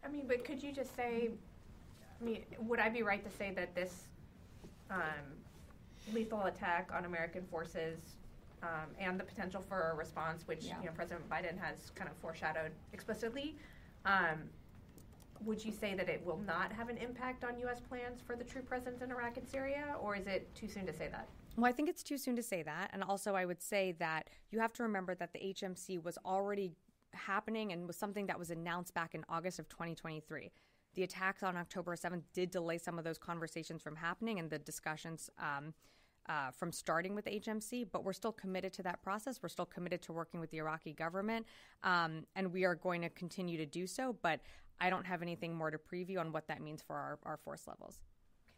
I 0.04 0.08
mean, 0.10 0.26
but 0.28 0.44
could 0.46 0.62
you 0.62 0.72
just 0.72 0.96
say, 0.96 1.32
I 2.22 2.24
mean, 2.24 2.44
would 2.60 2.80
I 2.80 2.90
be 2.90 3.02
right 3.04 3.24
to 3.24 3.30
say 3.38 3.52
that 3.56 3.74
this 3.76 4.04
um, 4.90 5.26
lethal 6.14 6.44
attack 6.44 6.92
on 6.94 7.06
American 7.06 7.44
forces 7.46 8.00
um, 8.64 8.90
and 9.00 9.20
the 9.20 9.24
potential 9.24 9.62
for 9.68 9.92
a 9.92 9.96
response, 9.96 10.48
which 10.48 10.66
Yeah. 10.66 10.80
you 10.80 10.86
know 10.88 10.92
President 10.94 11.28
Biden 11.30 11.58
has 11.60 11.92
kind 11.96 12.10
of 12.10 12.16
foreshadowed 12.18 12.72
explicitly, 12.94 13.56
um, 14.06 14.44
would 15.44 15.64
you 15.64 15.72
say 15.72 15.94
that 15.96 16.08
it 16.10 16.24
will 16.26 16.40
not 16.46 16.72
have 16.72 16.90
an 16.90 16.98
impact 16.98 17.44
on 17.44 17.60
U.S. 17.60 17.80
plans 17.82 18.22
for 18.26 18.36
the 18.36 18.44
troop 18.44 18.68
presence 18.68 19.02
in 19.02 19.12
Iraq 19.12 19.38
and 19.38 19.48
Syria, 19.48 19.96
or 20.02 20.16
is 20.16 20.28
it 20.28 20.54
too 20.56 20.68
soon 20.68 20.86
to 20.86 20.94
say 20.94 21.08
that? 21.12 21.28
Well, 21.58 21.66
I 21.66 21.72
think 21.72 21.90
it's 21.90 22.04
too 22.04 22.18
soon 22.18 22.36
to 22.36 22.44
say 22.44 22.64
that. 22.64 22.90
And 22.94 23.04
also, 23.04 23.34
I 23.36 23.46
would 23.46 23.62
say 23.62 23.94
that 24.00 24.30
you 24.52 24.60
have 24.60 24.74
to 24.74 24.84
remember 24.84 25.16
that 25.16 25.34
the 25.34 25.40
HMC 25.40 26.04
was 26.04 26.18
already 26.26 26.74
happening 27.16 27.72
and 27.72 27.88
was 27.88 27.98
something 27.98 28.28
that 28.28 28.38
was 28.38 28.52
announced 28.52 28.94
back 28.94 29.16
in 29.16 29.24
August 29.30 29.60
of 29.60 29.68
2023. 29.70 30.52
The 30.96 31.04
attacks 31.04 31.44
on 31.44 31.58
October 31.58 31.96
7th 31.96 32.24
did 32.34 32.52
delay 32.52 32.78
some 32.78 32.98
of 32.98 33.04
those 33.04 33.18
conversations 33.18 33.82
from 33.82 33.96
happening 33.96 34.40
and 34.40 34.50
the 34.50 34.60
discussions 34.60 35.30
um, 35.40 35.74
uh, 36.28 36.52
from 36.52 36.72
starting 36.72 37.14
with 37.14 37.26
HMC, 37.26 37.88
but 37.92 38.04
we're 38.04 38.14
still 38.14 38.32
committed 38.32 38.74
to 38.74 38.84
that 38.84 39.02
process. 39.04 39.40
We're 39.44 39.50
still 39.50 39.66
committed 39.66 40.02
to 40.04 40.14
working 40.14 40.40
with 40.40 40.50
the 40.52 40.58
Iraqi 40.58 40.94
government, 40.94 41.46
um, 41.84 42.26
and 42.36 42.52
we 42.52 42.64
are 42.64 42.76
going 42.76 43.02
to 43.02 43.10
continue 43.10 43.58
to 43.58 43.66
do 43.66 43.86
so. 43.86 44.16
But 44.22 44.40
I 44.80 44.90
don't 44.90 45.06
have 45.06 45.22
anything 45.22 45.56
more 45.56 45.70
to 45.70 45.78
preview 45.78 46.20
on 46.20 46.32
what 46.32 46.48
that 46.48 46.62
means 46.62 46.82
for 46.82 46.96
our, 46.96 47.20
our 47.24 47.38
force 47.38 47.68
levels. 47.68 48.00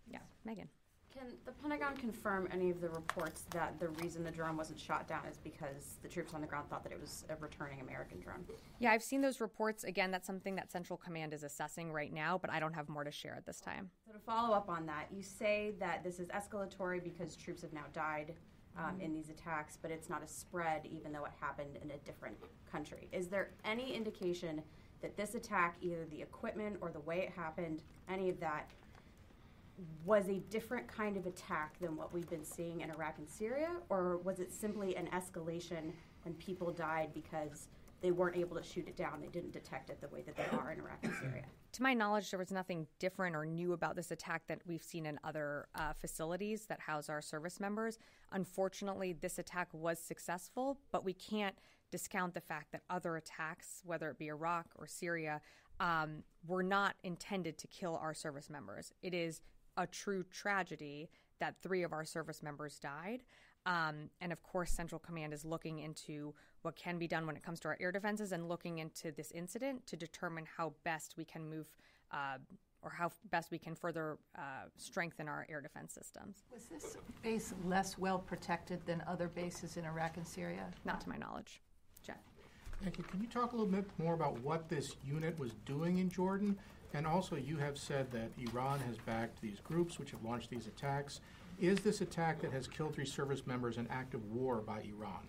Yeah, 0.09 0.19
Megan. 0.45 0.69
Can 1.13 1.27
the 1.45 1.51
Pentagon 1.51 1.95
confirm 1.97 2.47
any 2.51 2.69
of 2.69 2.81
the 2.81 2.89
reports 2.89 3.45
that 3.51 3.79
the 3.79 3.89
reason 3.89 4.23
the 4.23 4.31
drone 4.31 4.55
wasn't 4.55 4.79
shot 4.79 5.07
down 5.07 5.25
is 5.25 5.37
because 5.37 5.97
the 6.03 6.07
troops 6.07 6.33
on 6.33 6.41
the 6.41 6.47
ground 6.47 6.69
thought 6.69 6.83
that 6.83 6.91
it 6.91 6.99
was 6.99 7.25
a 7.29 7.35
returning 7.37 7.79
American 7.81 8.19
drone? 8.19 8.45
Yeah, 8.79 8.91
I've 8.91 9.01
seen 9.01 9.21
those 9.21 9.41
reports. 9.41 9.83
Again, 9.83 10.11
that's 10.11 10.27
something 10.27 10.55
that 10.55 10.71
Central 10.71 10.97
Command 10.97 11.33
is 11.33 11.43
assessing 11.43 11.91
right 11.91 12.13
now, 12.13 12.37
but 12.37 12.51
I 12.51 12.59
don't 12.59 12.73
have 12.73 12.87
more 12.89 13.03
to 13.03 13.11
share 13.11 13.35
at 13.35 13.45
this 13.45 13.59
time. 13.59 13.89
So 14.05 14.13
to 14.13 14.19
follow 14.19 14.53
up 14.53 14.69
on 14.69 14.85
that, 14.85 15.07
you 15.11 15.23
say 15.23 15.73
that 15.79 16.03
this 16.03 16.19
is 16.19 16.27
escalatory 16.27 17.03
because 17.03 17.35
troops 17.35 17.63
have 17.63 17.73
now 17.73 17.85
died 17.93 18.33
um, 18.77 18.99
in 19.01 19.13
these 19.13 19.29
attacks, 19.29 19.77
but 19.81 19.89
it's 19.89 20.09
not 20.09 20.23
a 20.23 20.27
spread 20.27 20.85
even 20.85 21.11
though 21.11 21.25
it 21.25 21.31
happened 21.39 21.77
in 21.81 21.91
a 21.91 21.97
different 22.05 22.37
country. 22.71 23.07
Is 23.11 23.27
there 23.27 23.49
any 23.65 23.93
indication 23.93 24.61
that 25.01 25.15
this 25.15 25.35
attack, 25.35 25.77
either 25.81 26.05
the 26.11 26.21
equipment 26.21 26.77
or 26.81 26.91
the 26.91 26.99
way 26.99 27.19
it 27.19 27.31
happened, 27.31 27.83
any 28.09 28.29
of 28.29 28.39
that, 28.39 28.69
was 30.05 30.27
a 30.29 30.39
different 30.49 30.87
kind 30.87 31.17
of 31.17 31.25
attack 31.25 31.79
than 31.79 31.95
what 31.95 32.13
we've 32.13 32.29
been 32.29 32.45
seeing 32.45 32.81
in 32.81 32.89
Iraq 32.89 33.17
and 33.17 33.29
Syria, 33.29 33.69
or 33.89 34.17
was 34.17 34.39
it 34.39 34.51
simply 34.51 34.95
an 34.95 35.07
escalation 35.07 35.91
and 36.25 36.37
people 36.39 36.71
died 36.71 37.09
because 37.13 37.67
they 38.01 38.11
weren't 38.11 38.37
able 38.37 38.55
to 38.55 38.63
shoot 38.63 38.87
it 38.87 38.95
down? 38.95 39.21
They 39.21 39.27
didn't 39.27 39.51
detect 39.51 39.89
it 39.89 40.01
the 40.01 40.07
way 40.07 40.21
that 40.23 40.35
they 40.35 40.57
are 40.57 40.71
in 40.71 40.79
Iraq 40.79 40.99
and 41.03 41.13
Syria. 41.21 41.43
to 41.73 41.83
my 41.83 41.93
knowledge, 41.93 42.31
there 42.31 42.39
was 42.39 42.51
nothing 42.51 42.87
different 42.97 43.35
or 43.35 43.45
new 43.45 43.73
about 43.73 43.95
this 43.95 44.09
attack 44.09 44.43
that 44.47 44.61
we've 44.65 44.83
seen 44.83 45.05
in 45.05 45.19
other 45.23 45.67
uh, 45.75 45.93
facilities 45.93 46.65
that 46.65 46.79
house 46.79 47.07
our 47.09 47.21
service 47.21 47.59
members. 47.59 47.99
Unfortunately, 48.31 49.13
this 49.13 49.37
attack 49.37 49.67
was 49.73 49.99
successful, 49.99 50.79
but 50.91 51.03
we 51.05 51.13
can't 51.13 51.55
discount 51.91 52.33
the 52.33 52.41
fact 52.41 52.71
that 52.71 52.81
other 52.89 53.15
attacks, 53.15 53.81
whether 53.85 54.09
it 54.09 54.17
be 54.17 54.27
Iraq 54.27 54.67
or 54.75 54.87
Syria, 54.87 55.39
um, 55.79 56.23
were 56.47 56.63
not 56.63 56.95
intended 57.03 57.57
to 57.59 57.67
kill 57.67 57.95
our 58.01 58.13
service 58.13 58.49
members. 58.49 58.91
It 59.01 59.13
is 59.13 59.41
a 59.77 59.87
true 59.87 60.23
tragedy 60.31 61.09
that 61.39 61.55
three 61.61 61.83
of 61.83 61.93
our 61.93 62.03
service 62.03 62.41
members 62.43 62.79
died. 62.79 63.23
Um, 63.65 64.09
and 64.21 64.31
of 64.31 64.41
course, 64.43 64.71
Central 64.71 64.99
Command 64.99 65.33
is 65.33 65.45
looking 65.45 65.79
into 65.79 66.33
what 66.61 66.75
can 66.75 66.97
be 66.97 67.07
done 67.07 67.27
when 67.27 67.35
it 67.35 67.43
comes 67.43 67.59
to 67.61 67.67
our 67.67 67.77
air 67.79 67.91
defenses 67.91 68.31
and 68.31 68.47
looking 68.47 68.79
into 68.79 69.11
this 69.11 69.31
incident 69.31 69.85
to 69.87 69.95
determine 69.95 70.45
how 70.57 70.73
best 70.83 71.15
we 71.17 71.25
can 71.25 71.47
move 71.47 71.67
uh, 72.11 72.37
or 72.81 72.89
how 72.89 73.11
best 73.29 73.51
we 73.51 73.57
can 73.57 73.75
further 73.75 74.17
uh, 74.37 74.69
strengthen 74.77 75.27
our 75.27 75.45
air 75.49 75.61
defense 75.61 75.93
systems. 75.93 76.43
Was 76.53 76.65
this 76.65 76.97
base 77.21 77.53
less 77.65 77.97
well 77.97 78.19
protected 78.19 78.85
than 78.85 79.03
other 79.07 79.27
bases 79.27 79.77
in 79.77 79.85
Iraq 79.85 80.17
and 80.17 80.27
Syria? 80.27 80.65
Not 80.85 81.01
to 81.01 81.09
my 81.09 81.17
knowledge. 81.17 81.61
Jeff. 82.01 82.17
Thank 82.81 82.97
you. 82.99 83.03
Can 83.03 83.21
you 83.21 83.27
talk 83.27 83.53
a 83.53 83.55
little 83.55 83.71
bit 83.71 83.85
more 83.97 84.13
about 84.13 84.39
what 84.41 84.69
this 84.69 84.95
unit 85.03 85.37
was 85.39 85.51
doing 85.65 85.97
in 85.97 86.09
Jordan? 86.09 86.57
And 86.93 87.05
also, 87.05 87.35
you 87.35 87.57
have 87.57 87.77
said 87.77 88.11
that 88.11 88.31
Iran 88.37 88.79
has 88.79 88.97
backed 88.97 89.41
these 89.41 89.59
groups 89.59 89.99
which 89.99 90.11
have 90.11 90.23
launched 90.23 90.49
these 90.49 90.67
attacks. 90.67 91.21
Is 91.59 91.79
this 91.79 92.01
attack 92.01 92.41
that 92.41 92.51
has 92.51 92.67
killed 92.67 92.95
three 92.95 93.05
service 93.05 93.45
members 93.45 93.77
an 93.77 93.87
act 93.89 94.13
of 94.13 94.23
war 94.25 94.61
by 94.61 94.81
Iran? 94.81 95.27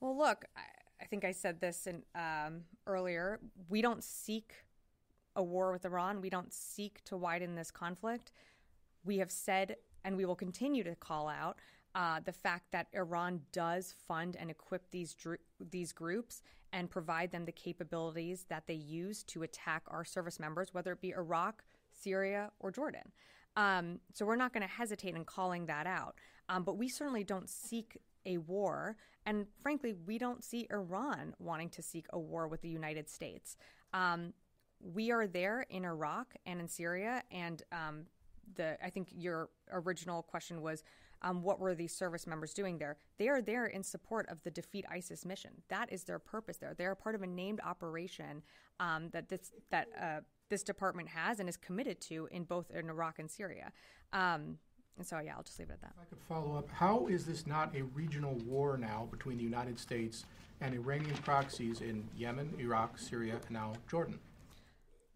Well, 0.00 0.16
look, 0.16 0.44
I, 0.56 0.60
I 1.00 1.06
think 1.06 1.24
I 1.24 1.32
said 1.32 1.60
this 1.60 1.86
in, 1.86 2.02
um, 2.14 2.62
earlier. 2.86 3.40
We 3.68 3.82
don't 3.82 4.04
seek 4.04 4.54
a 5.36 5.42
war 5.42 5.72
with 5.72 5.84
Iran. 5.84 6.20
We 6.20 6.30
don't 6.30 6.52
seek 6.52 7.02
to 7.04 7.16
widen 7.16 7.54
this 7.54 7.70
conflict. 7.70 8.32
We 9.04 9.18
have 9.18 9.30
said, 9.30 9.76
and 10.04 10.16
we 10.16 10.24
will 10.24 10.36
continue 10.36 10.84
to 10.84 10.94
call 10.94 11.28
out 11.28 11.58
uh, 11.94 12.20
the 12.24 12.32
fact 12.32 12.70
that 12.72 12.86
Iran 12.92 13.40
does 13.52 13.94
fund 14.06 14.36
and 14.38 14.50
equip 14.50 14.90
these 14.90 15.14
dr- 15.14 15.40
these 15.70 15.92
groups 15.92 16.42
and 16.72 16.90
provide 16.90 17.32
them 17.32 17.44
the 17.44 17.52
capabilities 17.52 18.46
that 18.48 18.66
they 18.66 18.74
use 18.74 19.22
to 19.24 19.42
attack 19.42 19.82
our 19.88 20.04
service 20.04 20.38
members, 20.38 20.72
whether 20.72 20.92
it 20.92 21.00
be 21.00 21.10
Iraq, 21.10 21.62
Syria, 21.90 22.50
or 22.60 22.70
Jordan. 22.70 23.12
Um, 23.56 24.00
so 24.12 24.24
we're 24.24 24.36
not 24.36 24.52
going 24.52 24.62
to 24.62 24.72
hesitate 24.72 25.14
in 25.14 25.24
calling 25.24 25.66
that 25.66 25.86
out. 25.86 26.16
Um, 26.48 26.62
but 26.62 26.76
we 26.76 26.88
certainly 26.88 27.24
don't 27.24 27.48
seek 27.48 27.98
a 28.24 28.38
war. 28.38 28.96
And 29.26 29.46
frankly, 29.62 29.94
we 30.06 30.18
don't 30.18 30.44
see 30.44 30.66
Iran 30.70 31.34
wanting 31.38 31.70
to 31.70 31.82
seek 31.82 32.06
a 32.10 32.18
war 32.18 32.48
with 32.48 32.62
the 32.62 32.68
United 32.68 33.08
States. 33.08 33.56
Um, 33.92 34.32
we 34.80 35.10
are 35.10 35.26
there 35.26 35.66
in 35.70 35.84
Iraq 35.84 36.34
and 36.46 36.60
in 36.60 36.68
Syria. 36.68 37.22
And 37.30 37.62
um, 37.72 38.04
the 38.54 38.82
I 38.84 38.90
think 38.90 39.08
your 39.12 39.50
original 39.72 40.22
question 40.22 40.62
was, 40.62 40.84
um, 41.22 41.42
what 41.42 41.58
were 41.58 41.74
these 41.74 41.92
service 41.92 42.26
members 42.26 42.52
doing 42.52 42.78
there? 42.78 42.96
They 43.18 43.28
are 43.28 43.40
there 43.42 43.66
in 43.66 43.82
support 43.82 44.28
of 44.28 44.42
the 44.42 44.50
defeat 44.50 44.84
ISIS 44.90 45.24
mission. 45.24 45.50
That 45.68 45.92
is 45.92 46.04
their 46.04 46.18
purpose 46.18 46.58
there. 46.58 46.74
They 46.74 46.84
are 46.84 46.94
part 46.94 47.14
of 47.14 47.22
a 47.22 47.26
named 47.26 47.60
operation 47.64 48.42
um, 48.80 49.08
that 49.10 49.28
this 49.28 49.52
that 49.70 49.88
uh, 50.00 50.20
this 50.48 50.62
department 50.62 51.08
has 51.08 51.40
and 51.40 51.48
is 51.48 51.56
committed 51.56 52.00
to 52.02 52.28
in 52.30 52.44
both 52.44 52.70
in 52.70 52.88
Iraq 52.88 53.18
and 53.18 53.30
Syria. 53.30 53.72
Um, 54.12 54.58
and 54.96 55.06
so, 55.06 55.20
yeah, 55.20 55.34
I'll 55.36 55.44
just 55.44 55.58
leave 55.58 55.70
it 55.70 55.74
at 55.74 55.80
that. 55.82 55.92
If 55.96 56.02
I 56.02 56.08
could 56.08 56.22
follow 56.28 56.56
up, 56.56 56.68
how 56.72 57.06
is 57.06 57.24
this 57.24 57.46
not 57.46 57.74
a 57.76 57.82
regional 57.82 58.34
war 58.44 58.76
now 58.76 59.06
between 59.10 59.38
the 59.38 59.44
United 59.44 59.78
States 59.78 60.24
and 60.60 60.74
Iranian 60.74 61.14
proxies 61.18 61.80
in 61.82 62.08
Yemen, 62.16 62.52
Iraq, 62.58 62.98
Syria, 62.98 63.34
and 63.34 63.50
now 63.50 63.74
Jordan? 63.88 64.18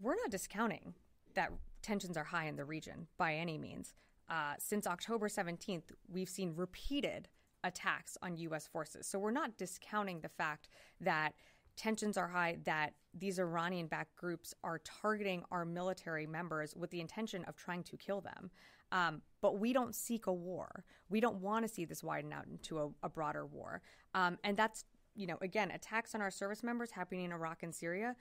We're 0.00 0.14
not 0.14 0.30
discounting 0.30 0.94
that 1.35 1.50
tensions 1.82 2.16
are 2.16 2.25
high 2.25 2.47
in 2.47 2.54
the 2.54 2.64
region 2.64 3.09
by 3.18 3.35
any 3.35 3.59
means. 3.59 3.94
Uh, 4.33 4.55
since 4.59 4.87
October 4.87 5.29
17th, 5.29 5.93
we've 6.09 6.29
seen 6.29 6.55
repeated 6.57 7.29
attacks 7.65 8.17
on 8.23 8.35
U.S. 8.39 8.67
forces. 8.67 9.07
So 9.07 9.19
we're 9.19 9.31
not 9.31 9.59
discounting 9.59 10.21
the 10.21 10.31
fact 10.31 10.69
that 11.03 11.35
tensions 11.77 12.17
are 12.17 12.29
high, 12.29 12.57
that 12.65 12.95
these 13.12 13.39
Iranian 13.39 13.89
backed 13.89 14.17
groups 14.17 14.55
are 14.65 14.81
targeting 14.85 15.45
our 15.51 15.67
military 15.67 16.27
members 16.27 16.75
with 16.75 16.91
the 16.91 17.01
intention 17.03 17.45
of 17.45 17.57
trying 17.57 17.83
to 17.85 17.99
kill 17.99 18.23
them. 18.23 18.51
Um, 18.91 19.21
but 19.43 19.59
we 19.59 19.75
don't 19.75 19.95
seek 19.95 20.27
a 20.27 20.33
war. 20.33 20.85
We 21.11 21.21
don't 21.21 21.37
want 21.37 21.67
to 21.67 21.69
see 21.73 21.85
this 21.85 22.03
widen 22.03 22.33
out 22.33 22.47
into 22.47 22.79
a, 22.79 22.89
a 23.03 23.11
broader 23.11 23.45
war. 23.45 23.83
Um, 24.15 24.39
and 24.45 24.57
that's, 24.57 24.85
you 25.15 25.27
know, 25.27 25.37
again, 25.43 25.71
attacks 25.71 26.15
on 26.15 26.23
our 26.23 26.31
service 26.31 26.62
members 26.62 26.93
happening 26.93 27.27
in 27.27 27.33
Iraq 27.33 27.62
and 27.62 27.75
Syria. 27.75 28.17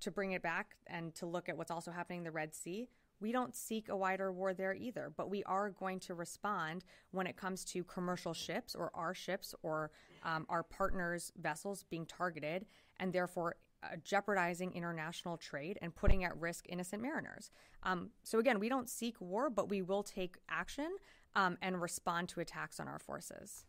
To 0.00 0.10
bring 0.10 0.32
it 0.32 0.42
back 0.42 0.76
and 0.86 1.14
to 1.16 1.26
look 1.26 1.50
at 1.50 1.58
what's 1.58 1.70
also 1.70 1.90
happening 1.90 2.18
in 2.18 2.24
the 2.24 2.30
Red 2.30 2.54
Sea, 2.54 2.88
we 3.20 3.32
don't 3.32 3.54
seek 3.54 3.88
a 3.88 3.96
wider 3.96 4.32
war 4.32 4.54
there 4.54 4.74
either, 4.74 5.12
but 5.16 5.30
we 5.30 5.42
are 5.44 5.70
going 5.70 6.00
to 6.00 6.14
respond 6.14 6.84
when 7.10 7.26
it 7.26 7.36
comes 7.36 7.64
to 7.64 7.84
commercial 7.84 8.34
ships 8.34 8.74
or 8.74 8.90
our 8.94 9.14
ships 9.14 9.54
or 9.62 9.90
um, 10.22 10.46
our 10.48 10.62
partners' 10.62 11.32
vessels 11.40 11.84
being 11.88 12.06
targeted 12.06 12.66
and 12.98 13.12
therefore 13.12 13.56
uh, 13.82 13.96
jeopardizing 14.02 14.72
international 14.72 15.36
trade 15.36 15.78
and 15.82 15.94
putting 15.94 16.24
at 16.24 16.36
risk 16.38 16.66
innocent 16.68 17.02
mariners. 17.02 17.50
Um, 17.82 18.10
so, 18.22 18.38
again, 18.38 18.58
we 18.58 18.68
don't 18.68 18.88
seek 18.88 19.20
war, 19.20 19.50
but 19.50 19.68
we 19.68 19.82
will 19.82 20.02
take 20.02 20.36
action 20.48 20.96
um, 21.34 21.56
and 21.62 21.80
respond 21.80 22.28
to 22.30 22.40
attacks 22.40 22.80
on 22.80 22.88
our 22.88 22.98
forces. 22.98 23.64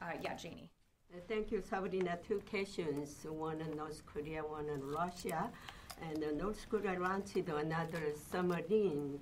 Uh, 0.00 0.12
yeah, 0.22 0.34
Janie. 0.34 0.70
Thank 1.28 1.50
you, 1.50 1.60
Sabrina. 1.60 2.18
Two 2.26 2.40
questions, 2.48 3.26
one 3.28 3.60
in 3.60 3.76
North 3.76 4.04
Korea, 4.06 4.42
one 4.42 4.68
in 4.68 4.80
Russia. 4.80 5.50
And 6.02 6.38
North 6.38 6.66
Korea 6.68 6.98
launched 6.98 7.36
another 7.36 8.12
submarine, 8.30 9.20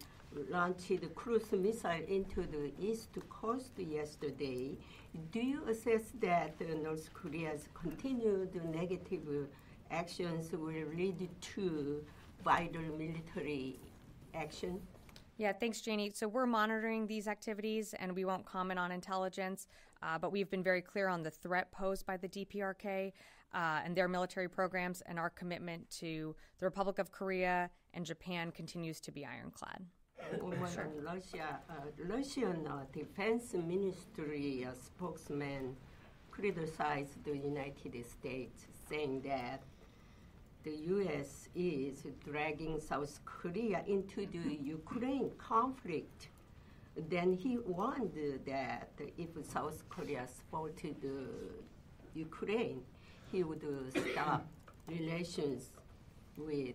launched 0.50 1.14
cruise 1.14 1.52
missile 1.52 2.02
into 2.08 2.42
the 2.42 2.72
east 2.80 3.16
coast 3.28 3.72
yesterday. 3.78 4.76
Do 5.32 5.40
you 5.40 5.62
assess 5.68 6.12
that 6.20 6.60
North 6.82 7.12
Korea's 7.12 7.68
continued 7.74 8.54
negative 8.72 9.48
actions 9.90 10.52
will 10.52 10.86
lead 10.94 11.28
to 11.54 12.04
vital 12.44 12.82
military 12.96 13.80
action? 14.34 14.80
Yeah, 15.38 15.52
thanks, 15.52 15.80
Janie. 15.80 16.10
So 16.14 16.26
we're 16.26 16.46
monitoring 16.46 17.06
these 17.06 17.28
activities 17.28 17.94
and 17.98 18.12
we 18.12 18.24
won't 18.24 18.44
comment 18.44 18.80
on 18.80 18.90
intelligence, 18.90 19.68
uh, 20.02 20.18
but 20.18 20.32
we've 20.32 20.50
been 20.50 20.64
very 20.64 20.82
clear 20.82 21.08
on 21.08 21.22
the 21.22 21.30
threat 21.30 21.70
posed 21.70 22.04
by 22.06 22.16
the 22.16 22.28
DPRK 22.28 23.12
uh, 23.54 23.80
and 23.84 23.96
their 23.96 24.08
military 24.08 24.48
programs, 24.48 25.02
and 25.02 25.18
our 25.18 25.30
commitment 25.30 25.88
to 25.90 26.34
the 26.58 26.66
Republic 26.66 26.98
of 26.98 27.10
Korea 27.10 27.70
and 27.94 28.04
Japan 28.04 28.50
continues 28.50 29.00
to 29.00 29.12
be 29.12 29.24
ironclad. 29.24 29.84
One 30.40 30.52
on 30.54 31.04
Russia, 31.04 31.60
uh, 31.70 31.74
Russian 32.06 32.66
uh, 32.66 32.84
Defense 32.92 33.54
Ministry 33.54 34.66
uh, 34.68 34.74
spokesman 34.74 35.76
criticized 36.30 37.24
the 37.24 37.36
United 37.36 38.04
States, 38.04 38.66
saying 38.88 39.22
that 39.22 39.62
the 40.64 40.72
U.S. 40.88 41.48
is 41.54 42.04
dragging 42.24 42.80
South 42.80 43.20
Korea 43.24 43.82
into 43.86 44.26
the 44.26 44.58
Ukraine 44.62 45.30
conflict. 45.38 46.28
Then 47.08 47.32
he 47.32 47.58
warned 47.58 48.12
that 48.44 48.90
if 49.16 49.30
South 49.46 49.88
Korea 49.88 50.26
supported 50.26 50.96
Ukraine, 52.14 52.82
he 53.30 53.42
would 53.42 53.62
stop 54.12 54.46
relations 54.88 55.70
with 56.36 56.74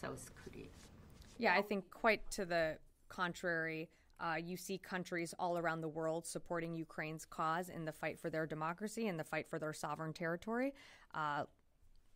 South 0.00 0.30
Korea. 0.36 0.66
Yeah, 1.38 1.54
I 1.54 1.62
think 1.62 1.90
quite 1.90 2.28
to 2.32 2.44
the 2.44 2.78
contrary. 3.08 3.88
Uh, 4.20 4.34
you 4.34 4.56
see 4.56 4.78
countries 4.78 5.32
all 5.38 5.58
around 5.58 5.80
the 5.80 5.88
world 5.88 6.26
supporting 6.26 6.74
Ukraine's 6.74 7.24
cause 7.24 7.68
in 7.68 7.84
the 7.84 7.92
fight 7.92 8.18
for 8.18 8.30
their 8.30 8.46
democracy 8.46 9.06
and 9.06 9.18
the 9.18 9.24
fight 9.24 9.48
for 9.48 9.58
their 9.58 9.72
sovereign 9.72 10.12
territory. 10.12 10.74
Uh, 11.14 11.44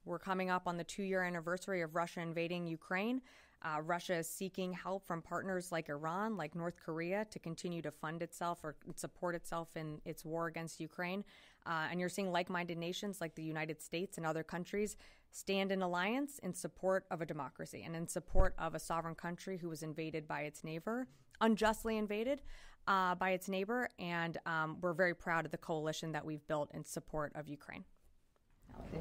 we're 0.04 0.18
coming 0.18 0.50
up 0.50 0.66
on 0.66 0.76
the 0.76 0.84
two 0.84 1.04
year 1.04 1.22
anniversary 1.22 1.80
of 1.82 1.94
Russia 1.94 2.20
invading 2.20 2.66
Ukraine. 2.66 3.22
Uh, 3.64 3.80
Russia 3.80 4.16
is 4.16 4.28
seeking 4.28 4.72
help 4.72 5.06
from 5.06 5.22
partners 5.22 5.70
like 5.70 5.88
Iran, 5.88 6.36
like 6.36 6.54
North 6.54 6.76
Korea, 6.84 7.24
to 7.30 7.38
continue 7.38 7.80
to 7.82 7.90
fund 7.90 8.22
itself 8.22 8.58
or 8.64 8.76
support 8.96 9.34
itself 9.34 9.68
in 9.76 10.00
its 10.04 10.24
war 10.24 10.46
against 10.48 10.80
Ukraine. 10.80 11.24
Uh, 11.64 11.86
and 11.90 12.00
you're 12.00 12.08
seeing 12.08 12.32
like 12.32 12.50
minded 12.50 12.76
nations 12.76 13.20
like 13.20 13.34
the 13.36 13.42
United 13.42 13.80
States 13.80 14.16
and 14.16 14.26
other 14.26 14.42
countries 14.42 14.96
stand 15.30 15.70
in 15.70 15.80
alliance 15.80 16.40
in 16.40 16.52
support 16.52 17.04
of 17.10 17.20
a 17.20 17.26
democracy 17.26 17.84
and 17.86 17.94
in 17.94 18.06
support 18.08 18.54
of 18.58 18.74
a 18.74 18.80
sovereign 18.80 19.14
country 19.14 19.58
who 19.58 19.68
was 19.68 19.82
invaded 19.82 20.26
by 20.26 20.40
its 20.42 20.64
neighbor, 20.64 21.06
unjustly 21.40 21.96
invaded 21.96 22.42
uh, 22.88 23.14
by 23.14 23.30
its 23.30 23.48
neighbor. 23.48 23.88
And 23.98 24.38
um, 24.44 24.78
we're 24.80 24.92
very 24.92 25.14
proud 25.14 25.44
of 25.44 25.52
the 25.52 25.58
coalition 25.58 26.12
that 26.12 26.24
we've 26.24 26.46
built 26.48 26.70
in 26.74 26.84
support 26.84 27.32
of 27.36 27.48
Ukraine. 27.48 27.84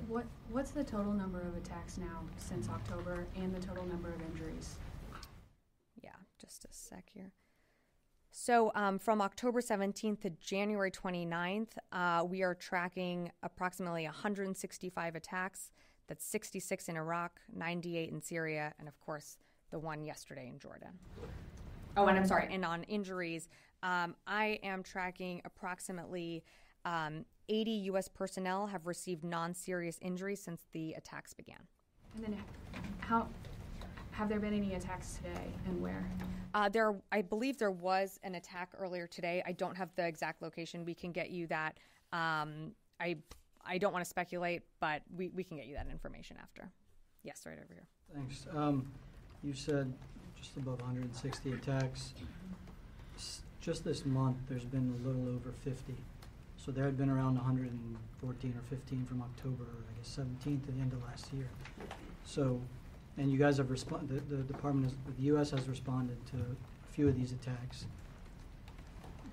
What 0.07 0.25
What's 0.51 0.71
the 0.71 0.83
total 0.83 1.13
number 1.13 1.41
of 1.41 1.55
attacks 1.55 1.97
now 1.97 2.21
since 2.37 2.69
October 2.69 3.25
and 3.35 3.53
the 3.53 3.59
total 3.59 3.85
number 3.85 4.09
of 4.09 4.21
injuries? 4.21 4.75
Yeah, 6.01 6.11
just 6.39 6.65
a 6.65 6.69
sec 6.71 7.09
here. 7.13 7.31
So, 8.31 8.71
um, 8.75 8.97
from 8.97 9.21
October 9.21 9.59
17th 9.61 10.21
to 10.21 10.29
January 10.29 10.89
29th, 10.89 11.77
uh, 11.91 12.23
we 12.25 12.43
are 12.43 12.55
tracking 12.55 13.29
approximately 13.43 14.05
165 14.05 15.15
attacks 15.15 15.71
That's 16.07 16.25
66 16.25 16.89
in 16.89 16.97
Iraq, 16.97 17.39
98 17.53 18.09
in 18.09 18.21
Syria, 18.21 18.73
and 18.79 18.87
of 18.87 18.99
course, 18.99 19.37
the 19.69 19.79
one 19.79 20.03
yesterday 20.03 20.47
in 20.47 20.59
Jordan. 20.59 20.89
Oh, 21.97 22.07
and 22.07 22.17
I'm 22.17 22.25
sorry, 22.25 22.47
and 22.51 22.65
on 22.65 22.83
injuries, 22.83 23.49
um, 23.83 24.15
I 24.27 24.59
am 24.63 24.81
tracking 24.83 25.41
approximately 25.45 26.43
um, 26.85 27.25
80 27.51 27.71
U.S. 27.71 28.07
personnel 28.07 28.65
have 28.67 28.87
received 28.87 29.23
non 29.23 29.53
serious 29.53 29.99
injuries 30.01 30.41
since 30.41 30.61
the 30.71 30.93
attacks 30.93 31.33
began. 31.33 31.59
And 32.15 32.23
then 32.23 32.37
how, 32.99 33.27
have 34.11 34.29
there 34.29 34.39
been 34.39 34.53
any 34.53 34.73
attacks 34.73 35.17
today 35.17 35.47
and 35.67 35.81
where? 35.81 36.09
Uh, 36.53 36.69
there, 36.69 36.95
I 37.11 37.21
believe 37.21 37.57
there 37.57 37.71
was 37.71 38.19
an 38.23 38.35
attack 38.35 38.69
earlier 38.79 39.05
today. 39.05 39.43
I 39.45 39.51
don't 39.51 39.75
have 39.77 39.89
the 39.95 40.07
exact 40.07 40.41
location. 40.41 40.85
We 40.85 40.93
can 40.93 41.11
get 41.11 41.29
you 41.29 41.45
that. 41.47 41.77
Um, 42.13 42.71
I, 42.99 43.17
I 43.65 43.77
don't 43.77 43.91
want 43.93 44.03
to 44.03 44.09
speculate, 44.09 44.61
but 44.79 45.01
we, 45.15 45.29
we 45.29 45.43
can 45.43 45.57
get 45.57 45.65
you 45.65 45.75
that 45.75 45.87
information 45.91 46.37
after. 46.41 46.71
Yes, 47.23 47.43
right 47.45 47.57
over 47.57 47.73
here. 47.73 47.87
Thanks. 48.13 48.47
Um, 48.55 48.89
you 49.43 49.53
said 49.53 49.93
just 50.37 50.55
above 50.57 50.79
160 50.81 51.51
attacks. 51.53 52.13
S- 53.17 53.41
Just 53.59 53.83
this 53.83 54.05
month, 54.05 54.37
there's 54.49 54.65
been 54.65 54.93
a 55.03 55.07
little 55.07 55.27
over 55.29 55.51
50. 55.63 55.95
So 56.63 56.71
there 56.71 56.85
had 56.85 56.95
been 56.95 57.09
around 57.09 57.35
114 57.35 58.53
or 58.55 58.61
15 58.69 59.05
from 59.05 59.21
October, 59.23 59.63
I 59.63 59.97
guess 59.97 60.15
17th 60.15 60.65
to 60.67 60.71
the 60.71 60.79
end 60.79 60.93
of 60.93 61.03
last 61.03 61.33
year. 61.33 61.49
So, 62.23 62.61
and 63.17 63.31
you 63.31 63.39
guys 63.39 63.57
have 63.57 63.71
responded, 63.71 64.29
the, 64.29 64.35
the 64.35 64.43
department, 64.43 64.85
has, 64.85 65.15
the 65.17 65.23
U.S. 65.23 65.49
has 65.51 65.67
responded 65.67 66.23
to 66.27 66.37
a 66.37 66.93
few 66.93 67.07
of 67.07 67.17
these 67.17 67.31
attacks. 67.31 67.87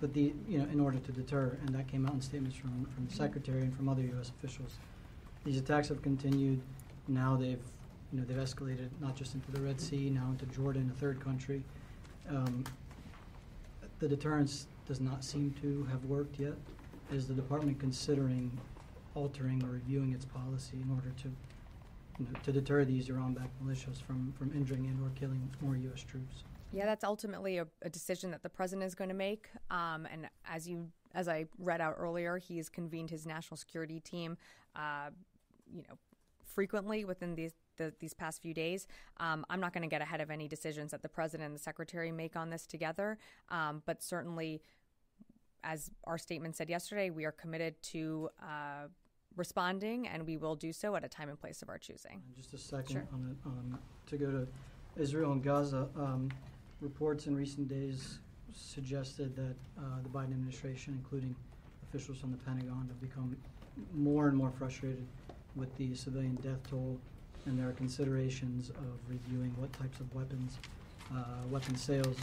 But 0.01 0.15
the, 0.15 0.33
you 0.49 0.59
know, 0.59 0.65
in 0.73 0.81
order 0.81 0.99
to 0.99 1.13
deter, 1.13 1.59
and 1.67 1.75
that 1.75 1.87
came 1.87 2.07
out 2.07 2.15
in 2.15 2.23
statements 2.23 2.57
from, 2.57 2.87
from 2.95 3.07
the 3.07 3.15
secretary 3.15 3.61
and 3.61 3.77
from 3.77 3.91
other 3.91 4.03
U.S. 4.03 4.31
officials. 4.31 4.77
These 5.45 5.59
attacks 5.59 5.89
have 5.89 6.01
continued. 6.01 6.63
Now 7.09 7.37
they've, 7.37 7.61
you 8.11 8.21
know, 8.21 8.25
they've 8.25 8.39
escalated 8.39 8.89
not 9.01 9.17
just 9.17 9.35
into 9.35 9.51
the 9.53 9.61
Red 9.61 9.79
Sea, 9.81 10.09
now 10.09 10.29
into 10.31 10.47
Jordan, 10.47 10.91
a 10.95 10.99
third 10.99 11.23
country. 11.23 11.63
Um, 12.31 12.65
the 13.99 14.09
deterrence 14.09 14.67
does 14.87 15.01
not 15.01 15.25
seem 15.25 15.55
to 15.61 15.87
have 15.91 16.07
worked 16.07 16.41
yet. 16.41 16.55
Is 17.11 17.27
the 17.27 17.35
department 17.35 17.79
considering 17.79 18.59
altering 19.15 19.63
or 19.65 19.69
reviewing 19.69 20.13
its 20.13 20.27
policy 20.27 20.79
in 20.83 20.91
order 20.91 21.11
to, 21.23 21.29
you 22.19 22.27
know, 22.27 22.39
to 22.43 22.53
deter 22.53 22.85
these 22.85 23.09
Iran-backed 23.09 23.65
militias 23.65 24.03
from, 24.03 24.35
from 24.39 24.53
injuring 24.55 24.87
and 24.87 25.01
or 25.03 25.11
killing 25.19 25.51
more 25.63 25.75
U.S. 25.77 26.03
troops? 26.03 26.45
Yeah, 26.71 26.85
that's 26.85 27.05
ultimately 27.05 27.59
a, 27.59 27.67
a 27.81 27.89
decision 27.89 28.31
that 28.33 28.43
the 28.43 28.51
president 28.51 28.87
is 28.87 28.95
going 28.95 29.09
to 29.09 29.17
make. 29.17 29.49
Um, 29.71 30.07
and 30.13 30.29
as 30.47 30.69
you, 30.69 30.89
as 31.15 31.29
I 31.29 31.47
read 31.59 31.81
out 31.81 31.95
earlier, 31.99 32.37
he's 32.37 32.69
convened 32.69 33.09
his 33.09 33.27
national 33.27 33.57
security 33.57 34.01
team, 34.01 34.37
uh, 34.77 35.09
you 35.75 35.85
know, 35.89 35.97
frequently 36.45 37.07
within 37.07 37.35
these 37.35 37.53
the, 37.79 37.95
these 38.01 38.13
past 38.13 38.43
few 38.43 38.53
days. 38.53 38.87
Um, 39.19 39.47
I'm 39.49 39.61
not 39.61 39.73
going 39.73 39.83
to 39.83 39.89
get 39.89 40.03
ahead 40.03 40.21
of 40.21 40.31
any 40.31 40.49
decisions 40.49 40.91
that 40.91 41.01
the 41.01 41.09
president 41.09 41.47
and 41.47 41.55
the 41.55 41.61
secretary 41.61 42.13
make 42.13 42.37
on 42.37 42.51
this 42.51 42.67
together, 42.67 43.17
um, 43.49 43.83
but 43.87 44.03
certainly, 44.03 44.61
as 45.65 45.91
our 46.05 46.19
statement 46.19 46.57
said 46.57 46.69
yesterday, 46.69 47.11
we 47.11 47.25
are 47.25 47.33
committed 47.33 47.81
to. 47.83 48.29
Uh, 48.43 48.89
responding, 49.37 50.09
and 50.09 50.27
we 50.27 50.37
will 50.37 50.57
do 50.57 50.73
so 50.73 50.97
at 50.97 51.05
a 51.05 51.09
time 51.09 51.29
and 51.29 51.39
place 51.39 51.63
of 51.63 51.69
our 51.69 51.79
choosing. 51.79 52.21
Just 52.35 52.55
a 52.55 52.59
second 52.59 52.93
Sure. 52.95 53.07
on 53.13 53.31
it, 53.31 53.47
um, 53.47 53.79
to 54.07 54.17
go 54.17 54.33
to 54.33 54.49
Israel 55.01 55.31
and 55.31 55.45
Gaza. 55.45 55.89
Um, 55.95 56.29
reports 56.81 57.29
in 57.29 57.37
recent 57.37 57.69
days 57.69 58.19
suggested 58.53 59.37
that 59.37 59.55
uh, 59.79 60.01
the 60.03 60.09
Biden 60.09 60.33
administration, 60.33 60.95
including 61.01 61.37
officials 61.85 62.19
from 62.19 62.33
the 62.33 62.39
Pentagon, 62.39 62.89
have 62.89 63.01
become 63.01 63.37
more 63.95 64.27
and 64.27 64.37
more 64.37 64.51
frustrated 64.51 65.07
with 65.55 65.73
the 65.77 65.95
civilian 65.95 66.35
death 66.37 66.69
toll, 66.69 66.99
and 67.47 67.57
there 67.57 67.69
are 67.69 67.73
considerations 67.73 68.71
of 68.71 68.99
reviewing 69.09 69.55
what 69.59 69.73
types 69.73 70.01
of 70.01 70.13
weapons, 70.17 70.59
uh, 71.15 71.47
weapon 71.49 71.77
sales, 71.77 72.17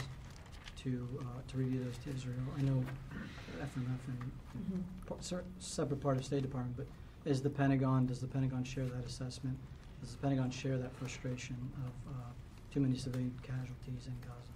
to 0.76 1.08
uh, 1.20 1.24
to 1.48 1.56
review 1.56 1.84
those 1.84 1.98
to 2.04 2.10
Israel. 2.14 2.38
I 2.56 2.62
know 2.62 2.84
FMF 3.58 3.98
and 4.08 4.84
par- 5.06 5.18
cer- 5.20 5.44
separate 5.58 6.00
part 6.00 6.16
of 6.16 6.24
State 6.24 6.42
Department, 6.42 6.76
but 6.76 6.86
is 7.30 7.42
the 7.42 7.50
Pentagon, 7.50 8.06
does 8.06 8.20
the 8.20 8.26
Pentagon 8.26 8.62
share 8.62 8.84
that 8.84 9.04
assessment? 9.04 9.58
Does 10.00 10.12
the 10.12 10.18
Pentagon 10.18 10.50
share 10.50 10.78
that 10.78 10.94
frustration 10.96 11.56
of 11.84 12.12
uh, 12.12 12.18
too 12.72 12.80
many 12.80 12.96
civilian 12.96 13.34
casualties 13.42 14.06
in 14.06 14.14
Gaza? 14.20 14.52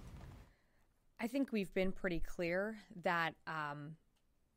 I 1.19 1.27
think 1.27 1.51
we've 1.51 1.73
been 1.73 1.91
pretty 1.91 2.19
clear 2.19 2.77
that 3.03 3.35
um, 3.45 3.95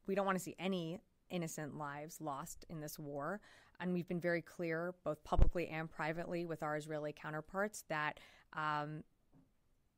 we 0.07 0.15
don't 0.15 0.27
want 0.27 0.39
to 0.39 0.45
see 0.45 0.55
any 0.59 1.01
innocent 1.31 1.77
lives 1.77 2.21
lost 2.21 2.65
in 2.69 2.81
this 2.81 2.99
war. 2.99 3.41
And 3.81 3.93
we've 3.93 4.07
been 4.07 4.21
very 4.21 4.41
clear, 4.41 4.95
both 5.05 5.23
publicly 5.25 5.67
and 5.69 5.91
privately, 5.91 6.45
with 6.45 6.63
our 6.63 6.77
Israeli 6.77 7.13
counterparts, 7.13 7.85
that 7.89 8.21
um, 8.53 9.03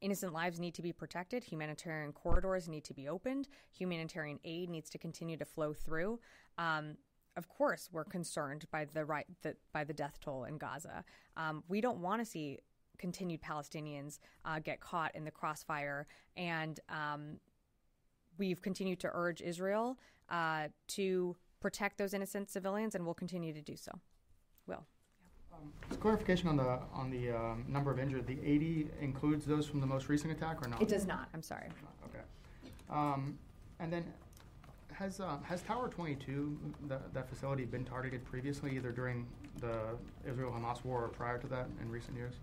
innocent 0.00 0.32
lives 0.32 0.60
need 0.60 0.74
to 0.74 0.82
be 0.82 0.92
protected. 0.92 1.44
Humanitarian 1.44 2.12
corridors 2.12 2.68
need 2.68 2.84
to 2.84 2.94
be 2.94 3.08
opened. 3.08 3.48
Humanitarian 3.72 4.38
aid 4.44 4.68
needs 4.70 4.90
to 4.90 4.98
continue 4.98 5.36
to 5.36 5.44
flow 5.44 5.72
through. 5.72 6.20
Um, 6.58 6.96
of 7.36 7.48
course, 7.48 7.88
we're 7.92 8.04
concerned 8.04 8.64
by 8.70 8.86
the 8.86 9.04
right 9.04 9.26
the, 9.42 9.56
by 9.72 9.84
the 9.84 9.92
death 9.92 10.18
toll 10.20 10.44
in 10.44 10.58
Gaza. 10.58 11.04
Um, 11.36 11.62
we 11.68 11.80
don't 11.80 11.98
want 11.98 12.20
to 12.20 12.24
see 12.24 12.58
continued 12.98 13.42
Palestinians 13.42 14.18
uh, 14.44 14.58
get 14.58 14.80
caught 14.80 15.14
in 15.14 15.24
the 15.24 15.30
crossfire, 15.30 16.06
and 16.36 16.80
um, 16.88 17.38
we've 18.38 18.62
continued 18.62 19.00
to 19.00 19.10
urge 19.12 19.42
Israel 19.42 19.98
uh, 20.30 20.68
to 20.88 21.36
protect 21.60 21.98
those 21.98 22.14
innocent 22.14 22.50
civilians, 22.50 22.94
and 22.94 23.04
we'll 23.04 23.14
continue 23.14 23.52
to 23.52 23.62
do 23.62 23.76
so. 23.76 23.92
Will. 24.66 24.86
Just 25.88 26.00
clarification 26.00 26.48
on 26.48 26.56
the, 26.56 26.80
on 26.92 27.10
the 27.10 27.30
um, 27.30 27.64
number 27.68 27.90
of 27.90 27.98
injured, 27.98 28.26
the 28.26 28.38
80 28.44 28.88
includes 29.00 29.44
those 29.44 29.66
from 29.66 29.80
the 29.80 29.86
most 29.86 30.08
recent 30.08 30.32
attack 30.32 30.64
or 30.64 30.68
not? 30.68 30.82
It 30.82 30.88
does 30.88 31.06
not. 31.06 31.28
I'm 31.32 31.42
sorry. 31.42 31.68
Okay. 32.08 32.24
Um, 32.90 33.38
And 33.78 33.92
then, 33.92 34.04
has, 34.92 35.20
uh, 35.20 35.36
has 35.44 35.62
Tower 35.62 35.88
22, 35.88 36.58
that, 36.88 37.12
that 37.14 37.28
facility, 37.28 37.64
been 37.64 37.84
targeted 37.84 38.24
previously, 38.24 38.74
either 38.76 38.90
during 38.90 39.26
the 39.60 39.96
Israel-Hamas 40.28 40.84
war 40.84 41.04
or 41.04 41.08
prior 41.08 41.38
to 41.38 41.46
that 41.48 41.66
in 41.80 41.90
recent 41.90 42.16
years? 42.16 42.34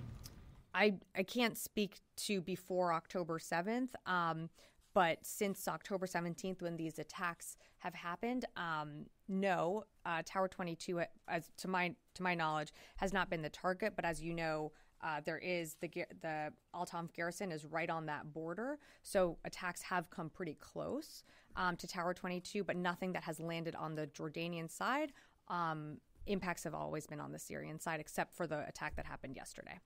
I 0.74 0.96
I 1.16 1.24
can't 1.24 1.58
speak 1.58 2.00
to 2.18 2.42
before 2.42 2.94
October 2.94 3.40
7th, 3.40 3.90
um, 4.06 4.50
but 4.94 5.20
since 5.24 5.68
October 5.68 6.06
17th, 6.06 6.62
when 6.62 6.78
these 6.78 7.00
attacks 7.00 7.58
have 7.80 7.94
happened, 7.94 8.46
um, 8.56 9.06
no, 9.28 9.86
uh, 10.06 10.22
Tower 10.26 10.48
22, 10.48 11.02
uh, 11.02 11.06
as 11.28 11.52
to 11.58 11.68
my 11.68 11.96
to 12.16 12.24
my 12.24 12.36
knowledge, 12.36 12.72
has 12.98 13.14
not 13.14 13.30
been 13.30 13.42
the 13.42 13.50
target. 13.50 13.94
But 13.96 14.06
as 14.06 14.22
you 14.22 14.34
know, 14.34 14.72
uh, 15.04 15.22
there 15.26 15.38
is 15.38 15.76
the 15.82 15.90
the 16.22 16.54
Al 16.74 16.86
Tanf 16.86 17.14
garrison 17.14 17.52
is 17.52 17.66
right 17.66 17.90
on 17.90 18.06
that 18.06 18.34
border, 18.34 18.80
so 19.02 19.38
attacks 19.44 19.82
have 19.82 20.10
come 20.10 20.30
pretty 20.30 20.56
close 20.60 21.24
um, 21.56 21.76
to 21.78 21.88
Tower 21.88 22.14
22, 22.14 22.64
but 22.64 22.78
nothing 22.78 23.14
that 23.14 23.24
has 23.24 23.40
landed 23.40 23.76
on 23.76 23.96
the 23.96 24.08
Jordanian 24.08 24.72
side. 24.72 25.12
Um, 25.50 25.98
impacts 26.26 26.64
have 26.64 26.74
always 26.74 27.06
been 27.06 27.20
on 27.20 27.34
the 27.34 27.40
Syrian 27.40 27.80
side, 27.80 28.00
except 28.00 28.34
for 28.34 28.48
the 28.48 28.66
attack 28.68 28.96
that 28.96 29.06
happened 29.06 29.36
yesterday. 29.36 29.80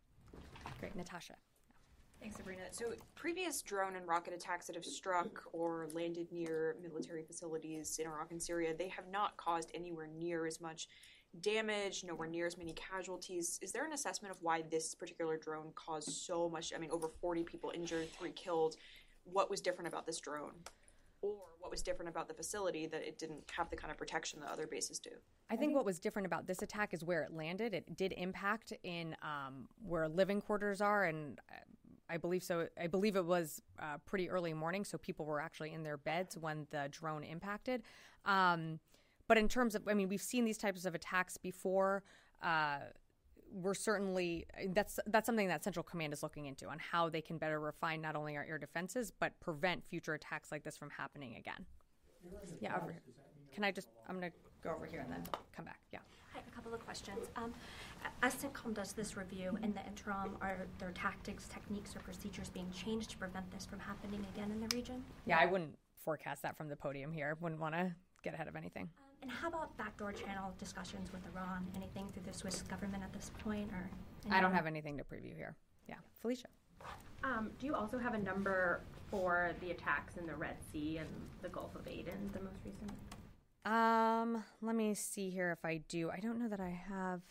Great, 0.80 0.96
Natasha. 0.96 1.34
Thanks, 2.20 2.38
Sabrina. 2.38 2.62
So, 2.72 2.94
previous 3.16 3.62
drone 3.62 3.96
and 3.96 4.08
rocket 4.08 4.34
attacks 4.34 4.66
that 4.68 4.76
have 4.76 4.86
struck 4.86 5.44
or 5.54 5.88
landed 5.94 6.32
near 6.32 6.76
military 6.82 7.24
facilities 7.24 8.00
in 8.00 8.08
Iraq 8.08 8.32
and 8.32 8.42
Syria, 8.42 8.74
they 8.76 8.88
have 8.88 9.08
not 9.12 9.38
caused 9.38 9.70
anywhere 9.74 10.08
near 10.08 10.48
as 10.48 10.60
much 10.60 10.88
damage, 11.42 12.04
nowhere 12.04 12.28
near 12.28 12.48
as 12.48 12.58
many 12.58 12.74
casualties. 12.74 13.60
Is 13.62 13.72
there 13.72 13.86
an 13.86 13.94
assessment 13.94 14.34
of 14.34 14.42
why 14.42 14.64
this 14.70 14.96
particular 14.96 15.38
drone 15.38 15.72
caused 15.76 16.10
so 16.10 16.50
much? 16.50 16.74
I 16.76 16.80
mean, 16.80 16.92
over 16.92 17.08
40 17.08 17.44
people 17.44 17.72
injured, 17.74 18.12
three 18.14 18.32
killed. 18.32 18.76
What 19.24 19.50
was 19.50 19.62
different 19.62 19.88
about 19.88 20.06
this 20.06 20.20
drone? 20.20 20.54
Or 21.22 21.38
what 21.60 21.72
was 21.72 21.82
different 21.82 22.10
about 22.10 22.28
the 22.28 22.34
facility 22.34 22.86
that 22.88 23.02
it 23.02 23.18
didn't 23.18 23.44
have 23.56 23.70
the 23.70 23.76
kind 23.76 23.92
of 23.92 23.98
protection 23.98 24.40
that 24.42 24.50
other 24.52 24.68
bases 24.68 25.00
do? 25.00 25.10
I 25.50 25.56
think 25.56 25.74
what 25.74 25.86
was 25.86 26.00
different 26.00 26.26
about 26.26 26.46
this 26.48 26.62
attack 26.62 26.94
is 26.94 27.04
where 27.04 27.24
it 27.24 27.34
landed. 27.34 27.74
It 27.74 27.98
did 27.98 28.14
impact 28.14 28.74
in 28.84 29.16
um, 29.22 29.68
where 29.84 30.08
living 30.08 30.42
quarters 30.42 30.80
are, 30.80 31.06
and 31.06 31.40
uh, 31.52 31.56
I 32.10 32.18
believe 32.18 32.44
so. 32.44 32.68
I 32.80 32.88
believe 32.88 33.16
it 33.16 33.26
was 33.26 33.62
uh, 33.80 33.98
pretty 34.06 34.30
early 34.30 34.54
morning, 34.54 34.86
so 34.86 34.98
people 34.98 35.26
were 35.26 35.42
actually 35.42 35.74
in 35.74 35.84
their 35.84 35.98
beds 35.98 36.38
when 36.38 36.68
the 36.72 36.88
drone 36.92 37.24
impacted. 37.24 37.84
Um, 38.26 38.80
but 39.28 39.38
in 39.38 39.48
terms 39.48 39.76
of, 39.76 39.88
I 39.88 39.94
mean, 39.94 40.10
we've 40.10 40.22
seen 40.22 40.46
these 40.46 40.58
types 40.58 40.86
of 40.86 40.96
attacks 40.96 41.38
before. 41.38 42.04
Uh, 42.42 42.78
we're 43.52 43.74
certainly 43.74 44.46
that's 44.74 45.00
that's 45.08 45.26
something 45.26 45.48
that 45.48 45.64
Central 45.64 45.82
Command 45.82 46.12
is 46.12 46.22
looking 46.22 46.48
into 46.48 46.68
on 46.68 46.80
how 46.80 47.08
they 47.10 47.22
can 47.22 47.38
better 47.38 47.62
refine 47.62 48.02
not 48.02 48.16
only 48.16 48.36
our 48.36 48.44
air 48.44 48.58
defenses 48.58 49.14
but 49.18 49.40
prevent 49.40 49.86
future 49.86 50.14
attacks 50.14 50.52
like 50.52 50.66
this 50.66 50.78
from 50.78 50.90
happening 50.90 51.36
again. 51.38 51.66
Yeah, 52.60 52.76
over 52.76 52.92
here. 52.92 53.02
Can 53.54 53.64
I 53.64 53.72
just? 53.72 53.88
I'm 54.08 54.16
gonna 54.16 54.32
go 54.64 54.72
over 54.76 54.86
here 54.86 55.00
and 55.00 55.12
then 55.12 55.24
come 55.56 55.66
back. 55.66 55.80
Yeah. 55.92 56.00
Hi, 56.34 56.42
a 56.46 56.52
couple 56.56 56.74
of 56.74 56.84
questions. 56.84 57.28
Um, 57.36 57.54
as 58.22 58.36
CENTCOM 58.36 58.74
does 58.74 58.94
this 58.94 59.18
review, 59.18 59.58
in 59.64 59.74
the 59.74 59.86
interim, 59.88 60.38
are 60.42 60.68
there 60.78 60.92
tactics, 60.92 61.48
techniques, 61.48 61.96
or 61.96 62.00
procedures 62.00 62.50
being 62.50 62.70
changed 62.72 63.10
to 63.12 63.18
prevent 63.18 63.50
this 63.52 63.66
from 63.66 63.80
happening 63.80 64.26
again 64.36 64.52
in 64.52 64.60
the 64.60 64.76
region? 64.76 65.04
Yeah, 65.26 65.40
I 65.40 65.46
wouldn't 65.46 65.76
forecast 66.04 66.44
that 66.44 66.58
from 66.58 66.68
the 66.70 66.76
podium 66.76 67.12
here. 67.12 67.38
Wouldn't 67.40 67.62
want 67.62 67.76
to 67.76 67.96
get 68.24 68.34
ahead 68.34 68.48
of 68.48 68.56
anything. 68.56 68.90
Um, 69.00 69.07
and 69.22 69.32
how 69.32 69.48
about 69.48 69.76
backdoor 69.78 70.12
channel 70.14 70.54
discussions 70.60 71.12
with 71.12 71.22
Iran? 71.34 71.66
Anything 71.76 72.08
through 72.14 72.24
the 72.26 72.34
Swiss 72.38 72.62
government 72.64 73.04
at 73.04 73.14
this 73.14 73.32
point, 73.44 73.70
or? 73.72 73.90
I 74.32 74.42
don't 74.42 74.54
have 74.54 74.66
anything 74.66 74.98
to 74.98 75.04
preview 75.04 75.36
here. 75.36 75.56
Yeah, 75.88 75.96
Felicia. 76.22 76.48
Um, 77.24 77.52
do 77.60 77.66
you 77.66 77.76
also 77.76 77.98
have 77.98 78.14
a 78.14 78.18
number 78.18 78.82
for 79.10 79.52
the 79.62 79.72
attacks 79.72 80.18
in 80.18 80.26
the 80.26 80.36
Red 80.36 80.58
Sea 80.72 80.98
and 80.98 81.10
the 81.42 81.50
Gulf 81.50 81.76
of 81.76 81.88
Aden, 81.88 82.30
the 82.34 82.40
most 82.40 82.58
recent? 82.64 82.92
Um, 83.66 84.44
let 84.62 84.76
me 84.76 84.94
see 84.94 85.30
here 85.30 85.52
if 85.52 85.66
I 85.66 85.82
do. 85.90 86.10
I 86.10 86.20
don't 86.20 86.40
know 86.40 86.48
that 86.48 86.60
I 86.60 86.70
have. 86.70 87.22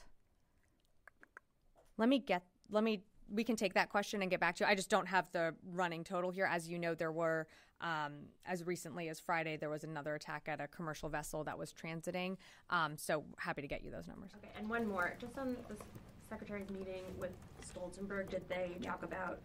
Let 1.97 2.09
me 2.09 2.19
get. 2.19 2.43
Let 2.71 2.85
me. 2.85 3.03
We 3.33 3.43
can 3.43 3.57
take 3.57 3.75
that 3.75 3.89
question 3.91 4.23
and 4.23 4.31
get 4.31 4.39
back 4.39 4.57
to 4.57 4.65
you. 4.65 4.71
I 4.71 4.75
just 4.75 4.91
don't 4.91 5.07
have 5.07 5.31
the 5.33 5.55
running 5.73 6.05
total 6.05 6.31
here. 6.31 6.49
As 6.51 6.69
you 6.69 6.79
know, 6.79 6.95
there 6.95 7.11
were 7.11 7.47
um, 7.81 8.13
as 8.47 8.67
recently 8.67 9.09
as 9.09 9.21
Friday 9.21 9.57
there 9.57 9.71
was 9.71 9.85
another 9.85 10.15
attack 10.15 10.45
at 10.49 10.61
a 10.61 10.67
commercial 10.69 11.09
vessel 11.09 11.45
that 11.45 11.59
was 11.59 11.73
transiting. 11.73 12.37
Um, 12.71 12.97
so 12.97 13.25
happy 13.39 13.63
to 13.63 13.69
get 13.69 13.83
you 13.83 13.91
those 13.91 14.07
numbers. 14.07 14.31
Okay, 14.39 14.53
and 14.59 14.69
one 14.69 14.87
more. 14.87 15.15
Just 15.21 15.39
on 15.39 15.57
the 15.69 15.77
secretary's 16.29 16.71
meeting 16.71 17.03
with 17.19 17.33
Stoltenberg, 17.63 18.31
did 18.31 18.49
they 18.49 18.73
talk 18.83 19.03
about 19.03 19.39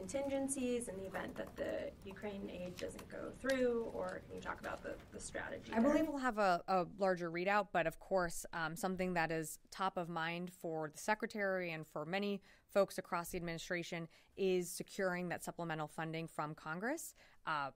contingencies 0.00 0.88
in 0.88 0.96
the 0.96 1.04
event 1.04 1.36
that 1.36 1.54
the 1.56 1.90
Ukraine 2.06 2.50
aid 2.50 2.76
doesn't 2.76 3.08
go 3.10 3.30
through, 3.40 3.90
or 3.92 4.22
can 4.26 4.34
you 4.34 4.40
talk 4.40 4.58
about 4.60 4.82
the, 4.82 4.94
the 5.12 5.20
strategy? 5.20 5.72
I 5.74 5.80
there? 5.80 5.92
believe 5.92 6.08
we'll 6.08 6.18
have 6.18 6.38
a, 6.38 6.62
a 6.68 6.86
larger 6.98 7.30
readout, 7.30 7.68
but 7.72 7.86
of 7.86 8.00
course, 8.00 8.46
um, 8.54 8.76
something 8.76 9.14
that 9.14 9.30
is 9.30 9.58
top 9.70 9.98
of 9.98 10.08
mind 10.08 10.50
for 10.52 10.88
the 10.88 10.98
secretary 10.98 11.72
and 11.72 11.86
for 11.86 12.06
many 12.06 12.40
folks 12.72 12.96
across 12.96 13.30
the 13.30 13.36
administration 13.36 14.08
is 14.36 14.70
securing 14.70 15.28
that 15.28 15.44
supplemental 15.44 15.88
funding 15.88 16.26
from 16.26 16.54
Congress. 16.54 17.14
Uh, 17.46 17.70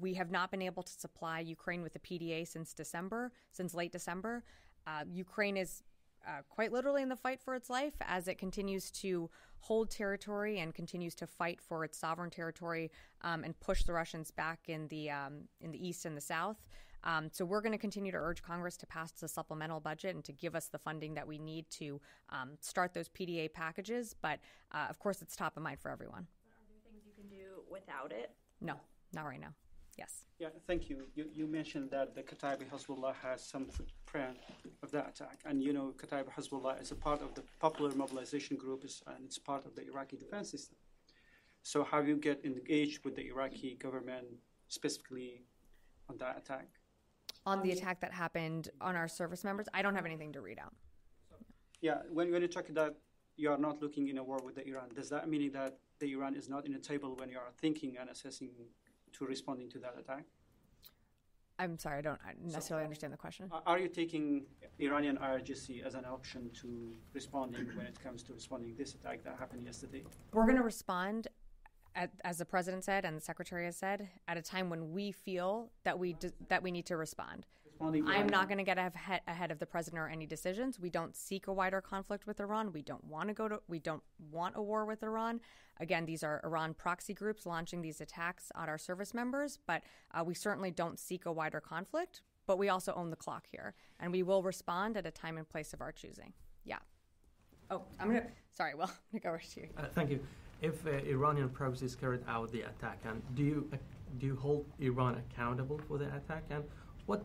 we 0.00 0.14
have 0.14 0.30
not 0.30 0.50
been 0.50 0.62
able 0.62 0.82
to 0.82 0.92
supply 0.92 1.40
Ukraine 1.40 1.82
with 1.82 1.92
the 1.92 2.00
PDA 2.00 2.46
since 2.46 2.72
December, 2.72 3.32
since 3.52 3.72
late 3.72 3.92
December. 3.92 4.42
Uh, 4.86 5.04
Ukraine 5.12 5.56
is 5.56 5.82
uh, 6.28 6.42
quite 6.48 6.72
literally 6.72 7.02
in 7.02 7.08
the 7.08 7.16
fight 7.16 7.40
for 7.40 7.54
its 7.54 7.70
life 7.70 7.94
as 8.02 8.28
it 8.28 8.38
continues 8.38 8.90
to 8.90 9.30
hold 9.60 9.90
territory 9.90 10.60
and 10.60 10.74
continues 10.74 11.14
to 11.14 11.26
fight 11.26 11.60
for 11.60 11.84
its 11.84 11.98
sovereign 11.98 12.30
territory 12.30 12.90
um, 13.22 13.44
and 13.44 13.58
push 13.60 13.82
the 13.84 13.92
Russians 13.92 14.30
back 14.30 14.60
in 14.68 14.86
the 14.88 15.10
um, 15.10 15.48
in 15.60 15.72
the 15.72 15.88
east 15.88 16.04
and 16.04 16.16
the 16.16 16.20
south. 16.20 16.58
Um, 17.04 17.28
so 17.32 17.44
we're 17.44 17.60
going 17.60 17.72
to 17.72 17.78
continue 17.78 18.10
to 18.10 18.18
urge 18.18 18.42
Congress 18.42 18.76
to 18.78 18.86
pass 18.86 19.12
the 19.12 19.28
supplemental 19.28 19.80
budget 19.80 20.14
and 20.16 20.24
to 20.24 20.32
give 20.32 20.54
us 20.56 20.66
the 20.66 20.78
funding 20.78 21.14
that 21.14 21.26
we 21.26 21.38
need 21.38 21.70
to 21.70 22.00
um, 22.30 22.50
start 22.60 22.92
those 22.92 23.08
PDA 23.08 23.52
packages. 23.52 24.14
But 24.20 24.40
uh, 24.72 24.86
of 24.90 24.98
course, 24.98 25.22
it's 25.22 25.36
top 25.36 25.56
of 25.56 25.62
mind 25.62 25.78
for 25.80 25.90
everyone. 25.90 26.26
Are 26.26 26.66
there 26.68 26.80
things 26.84 27.04
you 27.06 27.12
can 27.16 27.28
do 27.30 27.62
without 27.70 28.12
it? 28.12 28.32
No, 28.60 28.74
not 29.14 29.26
right 29.26 29.40
now. 29.40 29.54
Yes. 29.98 30.24
Yeah, 30.38 30.48
thank 30.68 30.88
you. 30.88 31.06
You, 31.16 31.26
you 31.34 31.46
mentioned 31.48 31.90
that 31.90 32.14
the 32.14 32.22
Kataib 32.22 32.62
Hezbollah 32.70 33.14
has 33.16 33.44
some 33.44 33.66
footprint 33.66 34.38
of 34.84 34.92
that 34.92 35.08
attack. 35.08 35.40
And 35.44 35.62
you 35.62 35.72
know, 35.72 35.92
Kataib 35.96 36.26
Hezbollah 36.36 36.80
is 36.80 36.92
a 36.92 36.94
part 36.94 37.20
of 37.20 37.34
the 37.34 37.42
Popular 37.58 37.90
Mobilization 37.96 38.56
Group 38.56 38.84
and 39.06 39.24
it's 39.24 39.38
part 39.38 39.66
of 39.66 39.74
the 39.74 39.84
Iraqi 39.88 40.16
defense 40.16 40.52
system. 40.52 40.76
So 41.64 41.82
have 41.82 42.06
you 42.06 42.16
get 42.16 42.44
engaged 42.44 43.04
with 43.04 43.16
the 43.16 43.26
Iraqi 43.26 43.74
government 43.74 44.26
specifically 44.68 45.42
on 46.08 46.16
that 46.18 46.38
attack? 46.38 46.68
On 47.44 47.60
the 47.62 47.72
attack 47.72 48.00
that 48.00 48.12
happened 48.12 48.68
on 48.80 48.94
our 48.94 49.08
service 49.08 49.42
members, 49.42 49.66
I 49.74 49.82
don't 49.82 49.94
have 49.96 50.06
anything 50.06 50.32
to 50.34 50.40
read 50.40 50.58
out. 50.60 50.74
Yeah, 51.80 51.98
when, 52.12 52.30
when 52.30 52.42
you 52.42 52.48
talk 52.48 52.68
that 52.68 52.94
you 53.36 53.50
are 53.50 53.58
not 53.58 53.82
looking 53.82 54.08
in 54.08 54.18
a 54.18 54.22
war 54.22 54.38
with 54.44 54.54
the 54.54 54.66
Iran, 54.68 54.90
does 54.94 55.08
that 55.10 55.28
mean 55.28 55.50
that 55.52 55.78
the 55.98 56.12
Iran 56.12 56.36
is 56.36 56.48
not 56.48 56.66
in 56.66 56.74
a 56.74 56.78
table 56.78 57.16
when 57.16 57.28
you 57.30 57.38
are 57.38 57.50
thinking 57.60 57.96
and 58.00 58.10
assessing 58.10 58.50
to 59.14 59.24
responding 59.24 59.68
to 59.70 59.78
that 59.78 59.94
attack? 59.98 60.24
I'm 61.60 61.76
sorry, 61.78 61.98
I 61.98 62.02
don't 62.02 62.20
necessarily 62.40 62.82
so, 62.82 62.84
understand 62.84 63.12
the 63.12 63.16
question. 63.16 63.50
Are 63.66 63.78
you 63.78 63.88
taking 63.88 64.44
Iranian 64.78 65.16
IRGC 65.16 65.84
as 65.84 65.94
an 65.94 66.04
option 66.04 66.50
to 66.60 66.92
responding 67.12 67.66
when 67.76 67.84
it 67.84 68.00
comes 68.00 68.22
to 68.24 68.32
responding 68.32 68.76
this 68.78 68.94
attack 68.94 69.24
that 69.24 69.36
happened 69.38 69.64
yesterday? 69.64 70.04
We're 70.32 70.44
going 70.44 70.56
to 70.56 70.62
respond, 70.62 71.26
at, 71.96 72.10
as 72.24 72.38
the 72.38 72.44
president 72.44 72.84
said 72.84 73.04
and 73.04 73.16
the 73.16 73.20
secretary 73.20 73.64
has 73.64 73.76
said, 73.76 74.08
at 74.28 74.36
a 74.36 74.42
time 74.42 74.70
when 74.70 74.92
we 74.92 75.10
feel 75.10 75.70
that 75.82 75.98
we 75.98 76.16
that 76.48 76.62
we 76.62 76.70
need 76.70 76.86
to 76.86 76.96
respond. 76.96 77.44
I'm 77.80 78.28
not 78.28 78.48
going 78.48 78.58
to 78.58 78.64
get 78.64 78.78
ahead, 78.78 79.20
ahead 79.26 79.50
of 79.50 79.58
the 79.58 79.66
president 79.66 80.00
or 80.00 80.08
any 80.08 80.26
decisions. 80.26 80.80
We 80.80 80.90
don't 80.90 81.16
seek 81.16 81.46
a 81.46 81.52
wider 81.52 81.80
conflict 81.80 82.26
with 82.26 82.40
Iran. 82.40 82.72
We 82.72 82.82
don't 82.82 83.04
want 83.04 83.28
to 83.28 83.34
go 83.34 83.48
to. 83.48 83.60
We 83.68 83.78
don't 83.78 84.02
want 84.30 84.56
a 84.56 84.62
war 84.62 84.84
with 84.84 85.02
Iran. 85.02 85.40
Again, 85.80 86.04
these 86.06 86.22
are 86.22 86.40
Iran 86.44 86.74
proxy 86.74 87.14
groups 87.14 87.46
launching 87.46 87.82
these 87.82 88.00
attacks 88.00 88.50
on 88.54 88.68
our 88.68 88.78
service 88.78 89.14
members, 89.14 89.58
but 89.66 89.82
uh, 90.12 90.24
we 90.24 90.34
certainly 90.34 90.70
don't 90.70 90.98
seek 90.98 91.26
a 91.26 91.32
wider 91.32 91.60
conflict. 91.60 92.22
But 92.46 92.58
we 92.58 92.68
also 92.68 92.94
own 92.94 93.10
the 93.10 93.16
clock 93.16 93.46
here, 93.50 93.74
and 94.00 94.10
we 94.10 94.22
will 94.22 94.42
respond 94.42 94.96
at 94.96 95.06
a 95.06 95.10
time 95.10 95.36
and 95.36 95.48
place 95.48 95.72
of 95.74 95.80
our 95.82 95.92
choosing. 95.92 96.32
Yeah. 96.64 96.78
Oh, 97.70 97.82
I'm 98.00 98.08
gonna. 98.08 98.26
Sorry, 98.52 98.74
well, 98.74 98.90
I'm 99.12 99.20
gonna 99.20 99.22
go 99.22 99.28
over 99.28 99.42
to 99.54 99.60
you. 99.60 99.68
Uh, 99.76 99.82
thank 99.94 100.10
you. 100.10 100.20
If 100.62 100.84
uh, 100.86 100.90
Iranian 100.90 101.50
proxies 101.50 101.94
carried 101.94 102.22
out 102.26 102.50
the 102.50 102.62
attack, 102.62 102.98
and 103.04 103.22
do 103.34 103.42
you 103.42 103.68
uh, 103.72 103.76
do 104.18 104.26
you 104.26 104.36
hold 104.36 104.64
Iran 104.80 105.16
accountable 105.16 105.78
for 105.86 105.98
the 105.98 106.06
attack, 106.16 106.44
and 106.50 106.64
what 107.06 107.24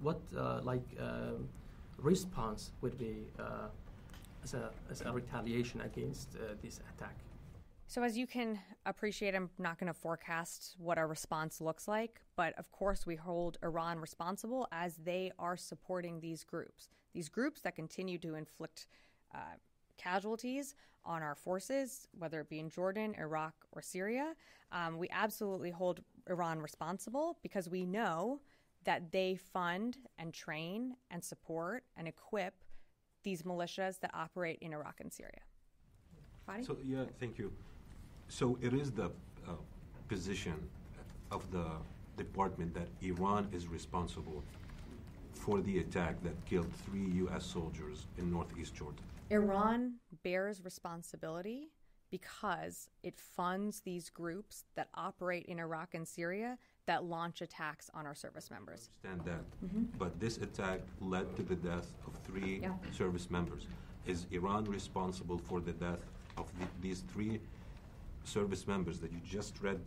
what 0.00 0.20
uh, 0.36 0.60
like 0.62 0.84
uh, 0.98 1.32
response 1.98 2.72
would 2.80 2.96
be 2.98 3.26
uh, 3.38 3.68
as 4.42 4.54
a 4.54 4.70
as 4.90 5.02
a 5.02 5.12
retaliation 5.12 5.80
against 5.82 6.36
this 6.62 6.80
attack? 6.94 7.16
So, 7.90 8.04
as 8.04 8.16
you 8.16 8.28
can 8.28 8.60
appreciate, 8.86 9.34
I'm 9.34 9.50
not 9.58 9.80
going 9.80 9.92
to 9.92 9.98
forecast 9.98 10.76
what 10.78 10.96
our 10.96 11.08
response 11.08 11.60
looks 11.60 11.88
like, 11.88 12.20
but 12.36 12.56
of 12.56 12.70
course, 12.70 13.04
we 13.04 13.16
hold 13.16 13.58
Iran 13.64 13.98
responsible 13.98 14.68
as 14.70 14.94
they 14.94 15.32
are 15.40 15.56
supporting 15.56 16.20
these 16.20 16.44
groups. 16.44 16.88
These 17.12 17.28
groups 17.28 17.62
that 17.62 17.74
continue 17.74 18.16
to 18.18 18.36
inflict 18.36 18.86
uh, 19.34 19.56
casualties 19.98 20.76
on 21.04 21.20
our 21.20 21.34
forces, 21.34 22.06
whether 22.16 22.40
it 22.40 22.48
be 22.48 22.60
in 22.60 22.70
Jordan, 22.70 23.14
Iraq, 23.18 23.54
or 23.72 23.82
Syria. 23.82 24.34
Um, 24.70 24.96
we 24.96 25.08
absolutely 25.10 25.72
hold 25.72 26.00
Iran 26.28 26.60
responsible 26.60 27.38
because 27.42 27.68
we 27.68 27.84
know 27.84 28.40
that 28.84 29.12
they 29.12 29.36
fund 29.36 29.96
and 30.18 30.32
train 30.32 30.96
and 31.10 31.22
support 31.22 31.84
and 31.96 32.08
equip 32.08 32.54
these 33.22 33.42
militias 33.42 34.00
that 34.00 34.10
operate 34.14 34.58
in 34.60 34.72
Iraq 34.72 35.00
and 35.00 35.12
Syria. 35.12 35.42
Fadi? 36.48 36.66
So, 36.66 36.76
yeah, 36.84 37.04
thank 37.18 37.38
you. 37.38 37.52
So 38.28 38.58
it 38.62 38.72
is 38.72 38.90
the 38.92 39.06
uh, 39.46 39.52
position 40.08 40.54
of 41.30 41.50
the 41.50 41.66
department 42.16 42.74
that 42.74 42.88
Iran 43.02 43.48
is 43.52 43.68
responsible 43.68 44.42
for 45.32 45.60
the 45.60 45.78
attack 45.78 46.22
that 46.22 46.34
killed 46.44 46.72
three 46.86 47.06
U.S. 47.24 47.44
soldiers 47.44 48.06
in 48.18 48.30
northeast 48.30 48.74
Jordan. 48.74 49.02
Iran 49.30 49.94
bears 50.24 50.62
responsibility 50.64 51.70
because 52.10 52.88
it 53.02 53.18
funds 53.18 53.80
these 53.80 54.10
groups 54.10 54.64
that 54.74 54.88
operate 54.94 55.46
in 55.46 55.58
Iraq 55.58 55.94
and 55.94 56.06
Syria 56.06 56.58
that 56.90 57.04
launch 57.04 57.40
attacks 57.40 57.88
on 57.94 58.04
our 58.04 58.16
service 58.16 58.50
members. 58.50 58.90
I 59.04 59.12
understand 59.12 59.32
that. 59.32 59.66
Mm-hmm. 59.66 59.84
But 59.96 60.18
this 60.18 60.38
attack 60.38 60.80
led 61.00 61.36
to 61.36 61.42
the 61.42 61.54
death 61.54 61.86
of 62.06 62.12
three 62.26 62.58
yeah. 62.62 62.72
service 62.90 63.30
members. 63.30 63.68
Is 64.06 64.26
Iran 64.32 64.64
responsible 64.64 65.38
for 65.38 65.60
the 65.60 65.72
death 65.72 66.02
of 66.36 66.46
the, 66.58 66.66
these 66.82 67.04
three 67.12 67.38
service 68.24 68.66
members 68.66 68.98
that 68.98 69.12
you 69.12 69.20
just 69.24 69.62
read 69.62 69.80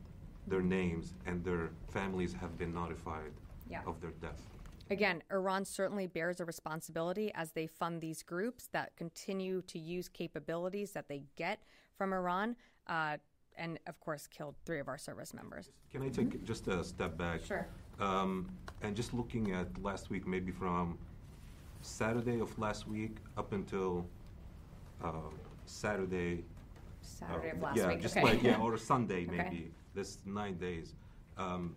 their 0.47 0.61
names 0.61 1.13
and 1.25 1.43
their 1.43 1.71
families 1.89 2.33
have 2.33 2.57
been 2.57 2.73
notified 2.73 3.33
yeah. 3.69 3.81
of 3.85 3.99
their 3.99 4.11
death. 4.21 4.41
Again, 4.89 5.23
Iran 5.31 5.65
certainly 5.65 6.07
bears 6.07 6.39
a 6.39 6.45
responsibility 6.45 7.31
as 7.35 7.51
they 7.51 7.67
fund 7.67 7.99
these 7.99 8.21
groups 8.23 8.69
that 8.71 8.95
continue 8.95 9.61
to 9.63 9.79
use 9.79 10.07
capabilities 10.07 10.91
that 10.91 11.07
they 11.09 11.23
get 11.35 11.59
from 11.97 12.13
Iran, 12.13 12.55
uh, 12.87 13.17
and 13.57 13.79
of 13.87 13.99
course, 13.99 14.27
killed 14.27 14.55
three 14.65 14.79
of 14.79 14.87
our 14.87 14.97
service 14.97 15.33
members. 15.33 15.69
Can 15.91 16.01
I 16.01 16.09
take 16.09 16.29
mm-hmm. 16.29 16.45
just 16.45 16.67
a 16.67 16.83
step 16.83 17.17
back? 17.17 17.45
Sure. 17.45 17.67
Um, 17.99 18.49
and 18.81 18.95
just 18.95 19.13
looking 19.13 19.51
at 19.51 19.67
last 19.81 20.09
week, 20.09 20.27
maybe 20.27 20.51
from 20.51 20.97
Saturday 21.81 22.39
of 22.39 22.57
last 22.57 22.87
week 22.87 23.17
up 23.37 23.53
until 23.53 24.05
uh, 25.03 25.11
Saturday 25.65 26.43
Saturday 27.01 27.49
of 27.49 27.61
last 27.61 27.77
yeah, 27.77 27.87
week. 27.89 28.01
just 28.01 28.17
okay. 28.17 28.25
like 28.25 28.43
yeah, 28.43 28.57
or 28.59 28.77
Sunday 28.77 29.25
maybe. 29.29 29.41
okay. 29.41 29.67
This 29.93 30.19
nine 30.25 30.57
days. 30.57 30.95
Um, 31.37 31.75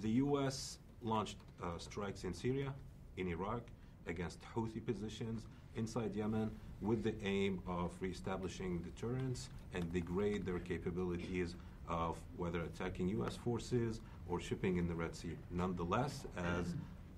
the 0.00 0.10
U.S. 0.26 0.78
launched 1.02 1.36
uh, 1.62 1.78
strikes 1.78 2.24
in 2.24 2.32
Syria, 2.32 2.72
in 3.16 3.28
Iraq, 3.28 3.62
against 4.06 4.40
Houthi 4.54 4.84
positions 4.84 5.46
inside 5.76 6.14
Yemen, 6.14 6.50
with 6.80 7.02
the 7.02 7.14
aim 7.24 7.60
of 7.66 7.90
reestablishing 8.00 8.78
deterrence 8.78 9.48
and 9.74 9.90
degrade 9.92 10.44
their 10.44 10.58
capabilities 10.58 11.54
of 11.88 12.16
whether 12.36 12.60
attacking 12.60 13.08
U.S. 13.10 13.36
forces 13.36 14.00
or 14.28 14.40
shipping 14.40 14.76
in 14.76 14.86
the 14.86 14.94
Red 14.94 15.14
Sea. 15.14 15.36
Nonetheless, 15.50 16.24
as 16.36 16.74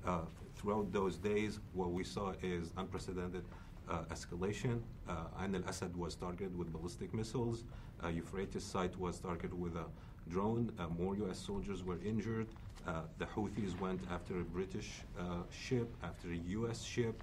uh, 0.06 0.20
throughout 0.56 0.92
those 0.92 1.16
days, 1.16 1.60
what 1.72 1.92
we 1.92 2.04
saw 2.04 2.32
is 2.42 2.72
unprecedented 2.76 3.44
uh, 3.88 4.02
escalation. 4.10 4.80
Uh, 5.08 5.42
Ain 5.42 5.54
al 5.54 5.62
Assad 5.68 5.94
was 5.96 6.14
targeted 6.14 6.56
with 6.56 6.72
ballistic 6.72 7.12
missiles. 7.12 7.64
Uh, 8.02 8.08
Euphrates 8.08 8.64
site 8.64 8.98
was 8.98 9.18
targeted 9.18 9.58
with 9.58 9.76
a 9.76 9.84
drone. 10.28 10.72
Uh, 10.78 10.88
more 10.88 11.16
U.S. 11.16 11.38
soldiers 11.38 11.84
were 11.84 11.98
injured. 12.04 12.48
Uh, 12.86 13.02
the 13.18 13.24
Houthis 13.24 13.78
went 13.80 14.00
after 14.10 14.40
a 14.40 14.44
British 14.44 15.00
uh, 15.18 15.42
ship, 15.50 15.94
after 16.02 16.28
a 16.30 16.36
U.S. 16.36 16.82
ship. 16.82 17.22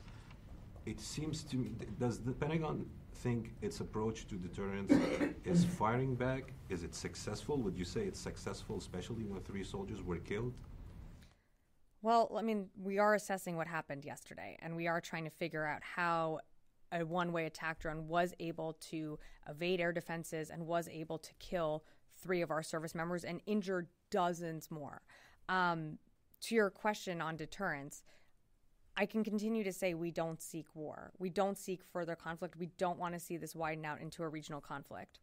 It 0.86 1.00
seems 1.00 1.44
to 1.44 1.58
me, 1.58 1.72
does 2.00 2.20
the 2.20 2.32
Pentagon 2.32 2.86
think 3.16 3.54
its 3.62 3.80
approach 3.80 4.28
to 4.28 4.36
deterrence 4.36 4.92
is 5.46 5.64
firing 5.64 6.16
back? 6.16 6.54
Is 6.70 6.84
it 6.84 6.96
successful? 6.96 7.58
Would 7.58 7.78
you 7.78 7.86
say 7.86 8.02
it's 8.02 8.20
successful, 8.20 8.78
especially 8.78 9.24
when 9.26 9.42
three 9.42 9.64
soldiers 9.64 10.02
were 10.02 10.18
killed? 10.18 10.54
Well, 12.02 12.36
I 12.36 12.42
mean, 12.42 12.70
we 12.82 12.98
are 12.98 13.14
assessing 13.14 13.56
what 13.58 13.68
happened 13.68 14.06
yesterday, 14.06 14.58
and 14.64 14.76
we 14.76 14.88
are 14.88 15.00
trying 15.00 15.26
to 15.26 15.30
figure 15.30 15.66
out 15.66 15.84
how 15.84 16.40
a 16.92 17.06
one 17.06 17.32
way 17.32 17.46
attack 17.46 17.80
drone 17.80 18.08
was 18.08 18.34
able 18.40 18.74
to 18.74 19.20
evade 19.48 19.80
air 19.80 19.92
defenses 19.92 20.50
and 20.50 20.66
was 20.66 20.88
able 20.90 21.20
to 21.20 21.32
kill 21.40 21.84
three 22.22 22.42
of 22.42 22.52
our 22.52 22.64
service 22.64 22.96
members 22.96 23.24
and 23.24 23.42
injure 23.46 23.88
dozens 24.10 24.70
more. 24.70 25.02
Um, 25.50 25.98
to 26.42 26.56
your 26.56 26.70
question 26.70 27.22
on 27.22 27.36
deterrence, 27.36 28.04
I 28.98 29.06
can 29.06 29.24
continue 29.24 29.64
to 29.64 29.74
say 29.74 29.94
we 29.94 30.12
don't 30.12 30.42
seek 30.42 30.68
war. 30.74 31.12
We 31.18 31.30
don't 31.30 31.58
seek 31.58 31.82
further 31.84 32.16
conflict. 32.16 32.58
We 32.58 32.70
don't 32.78 33.00
want 33.00 33.14
to 33.14 33.20
see 33.20 33.38
this 33.38 33.56
widen 33.56 33.86
out 33.86 34.02
into 34.02 34.24
a 34.24 34.30
regional 34.30 34.62
conflict. 34.62 35.20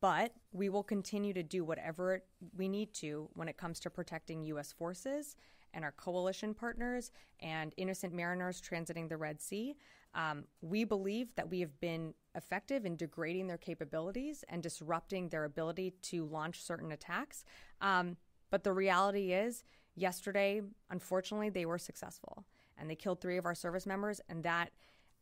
But 0.00 0.32
we 0.52 0.68
will 0.68 0.82
continue 0.82 1.32
to 1.32 1.42
do 1.42 1.64
whatever 1.64 2.22
we 2.56 2.68
need 2.68 2.92
to 2.94 3.28
when 3.34 3.48
it 3.48 3.56
comes 3.56 3.78
to 3.80 3.90
protecting 3.90 4.42
U.S. 4.44 4.72
forces 4.72 5.36
and 5.72 5.84
our 5.84 5.92
coalition 5.92 6.54
partners 6.54 7.12
and 7.40 7.72
innocent 7.76 8.12
mariners 8.12 8.60
transiting 8.60 9.08
the 9.08 9.16
Red 9.16 9.40
Sea. 9.40 9.76
Um, 10.14 10.44
we 10.60 10.84
believe 10.84 11.34
that 11.36 11.50
we 11.50 11.60
have 11.60 11.80
been 11.80 12.14
effective 12.34 12.84
in 12.84 12.96
degrading 12.96 13.46
their 13.46 13.58
capabilities 13.58 14.44
and 14.48 14.62
disrupting 14.62 15.28
their 15.28 15.44
ability 15.44 15.94
to 16.02 16.24
launch 16.26 16.62
certain 16.62 16.92
attacks. 16.92 17.44
Um, 17.80 18.16
but 18.50 18.64
the 18.64 18.72
reality 18.72 19.32
is, 19.32 19.64
yesterday, 19.94 20.62
unfortunately, 20.90 21.50
they 21.50 21.66
were 21.66 21.78
successful 21.78 22.44
and 22.78 22.90
they 22.90 22.94
killed 22.94 23.20
three 23.20 23.36
of 23.36 23.46
our 23.46 23.54
service 23.54 23.86
members, 23.86 24.20
and 24.28 24.42
that 24.42 24.70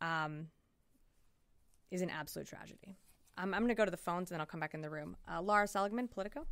um, 0.00 0.46
is 1.90 2.00
an 2.00 2.10
absolute 2.10 2.46
tragedy. 2.46 2.96
Um, 3.36 3.54
I'm 3.54 3.60
going 3.60 3.68
to 3.68 3.74
go 3.74 3.84
to 3.84 3.90
the 3.90 3.96
phones 3.96 4.30
and 4.30 4.36
then 4.36 4.40
I'll 4.40 4.46
come 4.46 4.60
back 4.60 4.74
in 4.74 4.80
the 4.80 4.90
room. 4.90 5.16
Uh, 5.30 5.42
Lara 5.42 5.66
Seligman, 5.66 6.08
Politico. 6.08 6.46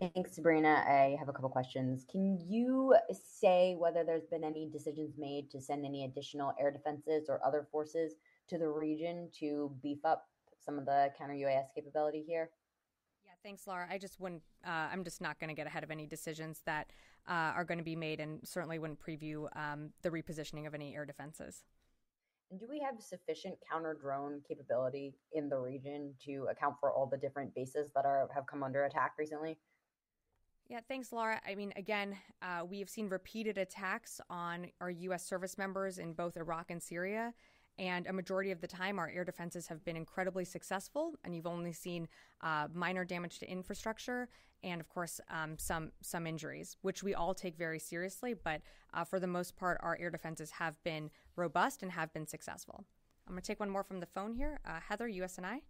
Thanks, 0.00 0.34
Sabrina. 0.34 0.82
I 0.88 1.16
have 1.20 1.28
a 1.28 1.32
couple 1.32 1.48
questions. 1.48 2.04
Can 2.10 2.36
you 2.48 2.96
say 3.12 3.76
whether 3.78 4.02
there's 4.02 4.24
been 4.24 4.42
any 4.42 4.68
decisions 4.68 5.14
made 5.16 5.50
to 5.52 5.60
send 5.60 5.86
any 5.86 6.04
additional 6.04 6.52
air 6.60 6.72
defenses 6.72 7.26
or 7.28 7.40
other 7.46 7.68
forces 7.70 8.14
to 8.48 8.58
the 8.58 8.68
region 8.68 9.28
to 9.38 9.72
beef 9.84 10.04
up 10.04 10.26
some 10.58 10.78
of 10.78 10.84
the 10.84 11.10
counter 11.16 11.34
UAS 11.34 11.66
capability 11.76 12.24
here? 12.26 12.50
Yeah, 13.24 13.34
thanks, 13.44 13.68
Lara. 13.68 13.86
I 13.88 13.98
just 13.98 14.18
wouldn't, 14.18 14.42
uh, 14.66 14.88
I'm 14.92 15.04
just 15.04 15.20
not 15.20 15.38
going 15.38 15.48
to 15.48 15.54
get 15.54 15.68
ahead 15.68 15.84
of 15.84 15.92
any 15.92 16.06
decisions 16.06 16.62
that 16.66 16.90
uh, 17.28 17.54
are 17.54 17.64
going 17.64 17.78
to 17.78 17.84
be 17.84 17.94
made 17.94 18.18
and 18.18 18.40
certainly 18.42 18.80
wouldn't 18.80 19.00
preview 19.00 19.46
um, 19.56 19.90
the 20.02 20.10
repositioning 20.10 20.66
of 20.66 20.74
any 20.74 20.96
air 20.96 21.04
defenses. 21.04 21.62
And 22.50 22.58
do 22.58 22.66
we 22.68 22.80
have 22.80 23.00
sufficient 23.00 23.54
counter 23.70 23.96
drone 23.98 24.40
capability 24.46 25.14
in 25.32 25.48
the 25.48 25.56
region 25.56 26.14
to 26.24 26.48
account 26.50 26.74
for 26.80 26.92
all 26.92 27.06
the 27.06 27.16
different 27.16 27.54
bases 27.54 27.90
that 27.94 28.04
are 28.04 28.28
have 28.34 28.46
come 28.46 28.64
under 28.64 28.84
attack 28.84 29.12
recently? 29.18 29.56
Yeah, 30.68 30.80
thanks, 30.88 31.12
Lara. 31.12 31.40
I 31.46 31.54
mean, 31.54 31.72
again, 31.76 32.16
uh, 32.40 32.64
we 32.64 32.78
have 32.78 32.88
seen 32.88 33.08
repeated 33.08 33.58
attacks 33.58 34.20
on 34.30 34.68
our 34.80 34.90
U.S. 34.90 35.24
service 35.24 35.58
members 35.58 35.98
in 35.98 36.14
both 36.14 36.36
Iraq 36.36 36.70
and 36.70 36.82
Syria. 36.82 37.34
And 37.78 38.06
a 38.06 38.12
majority 38.12 38.50
of 38.50 38.60
the 38.60 38.66
time, 38.66 38.98
our 38.98 39.08
air 39.08 39.24
defenses 39.24 39.66
have 39.66 39.84
been 39.84 39.96
incredibly 39.96 40.44
successful, 40.44 41.14
and 41.24 41.34
you've 41.34 41.46
only 41.46 41.72
seen 41.72 42.08
uh, 42.40 42.68
minor 42.72 43.04
damage 43.04 43.40
to 43.40 43.50
infrastructure 43.50 44.28
and, 44.62 44.80
of 44.80 44.88
course, 44.88 45.20
um, 45.28 45.58
some 45.58 45.92
some 46.00 46.26
injuries, 46.26 46.76
which 46.82 47.02
we 47.02 47.14
all 47.14 47.34
take 47.34 47.56
very 47.56 47.78
seriously. 47.78 48.32
But 48.32 48.62
uh, 48.94 49.04
for 49.04 49.20
the 49.20 49.26
most 49.26 49.56
part, 49.56 49.78
our 49.82 49.98
air 50.00 50.10
defenses 50.10 50.52
have 50.52 50.82
been 50.84 51.10
robust 51.36 51.82
and 51.82 51.92
have 51.92 52.12
been 52.14 52.26
successful. 52.26 52.84
I'm 53.26 53.34
going 53.34 53.42
to 53.42 53.46
take 53.46 53.60
one 53.60 53.70
more 53.70 53.82
from 53.82 54.00
the 54.00 54.06
phone 54.06 54.32
here. 54.32 54.60
Uh, 54.64 54.80
Heather, 54.88 55.08
USNI. 55.08 55.60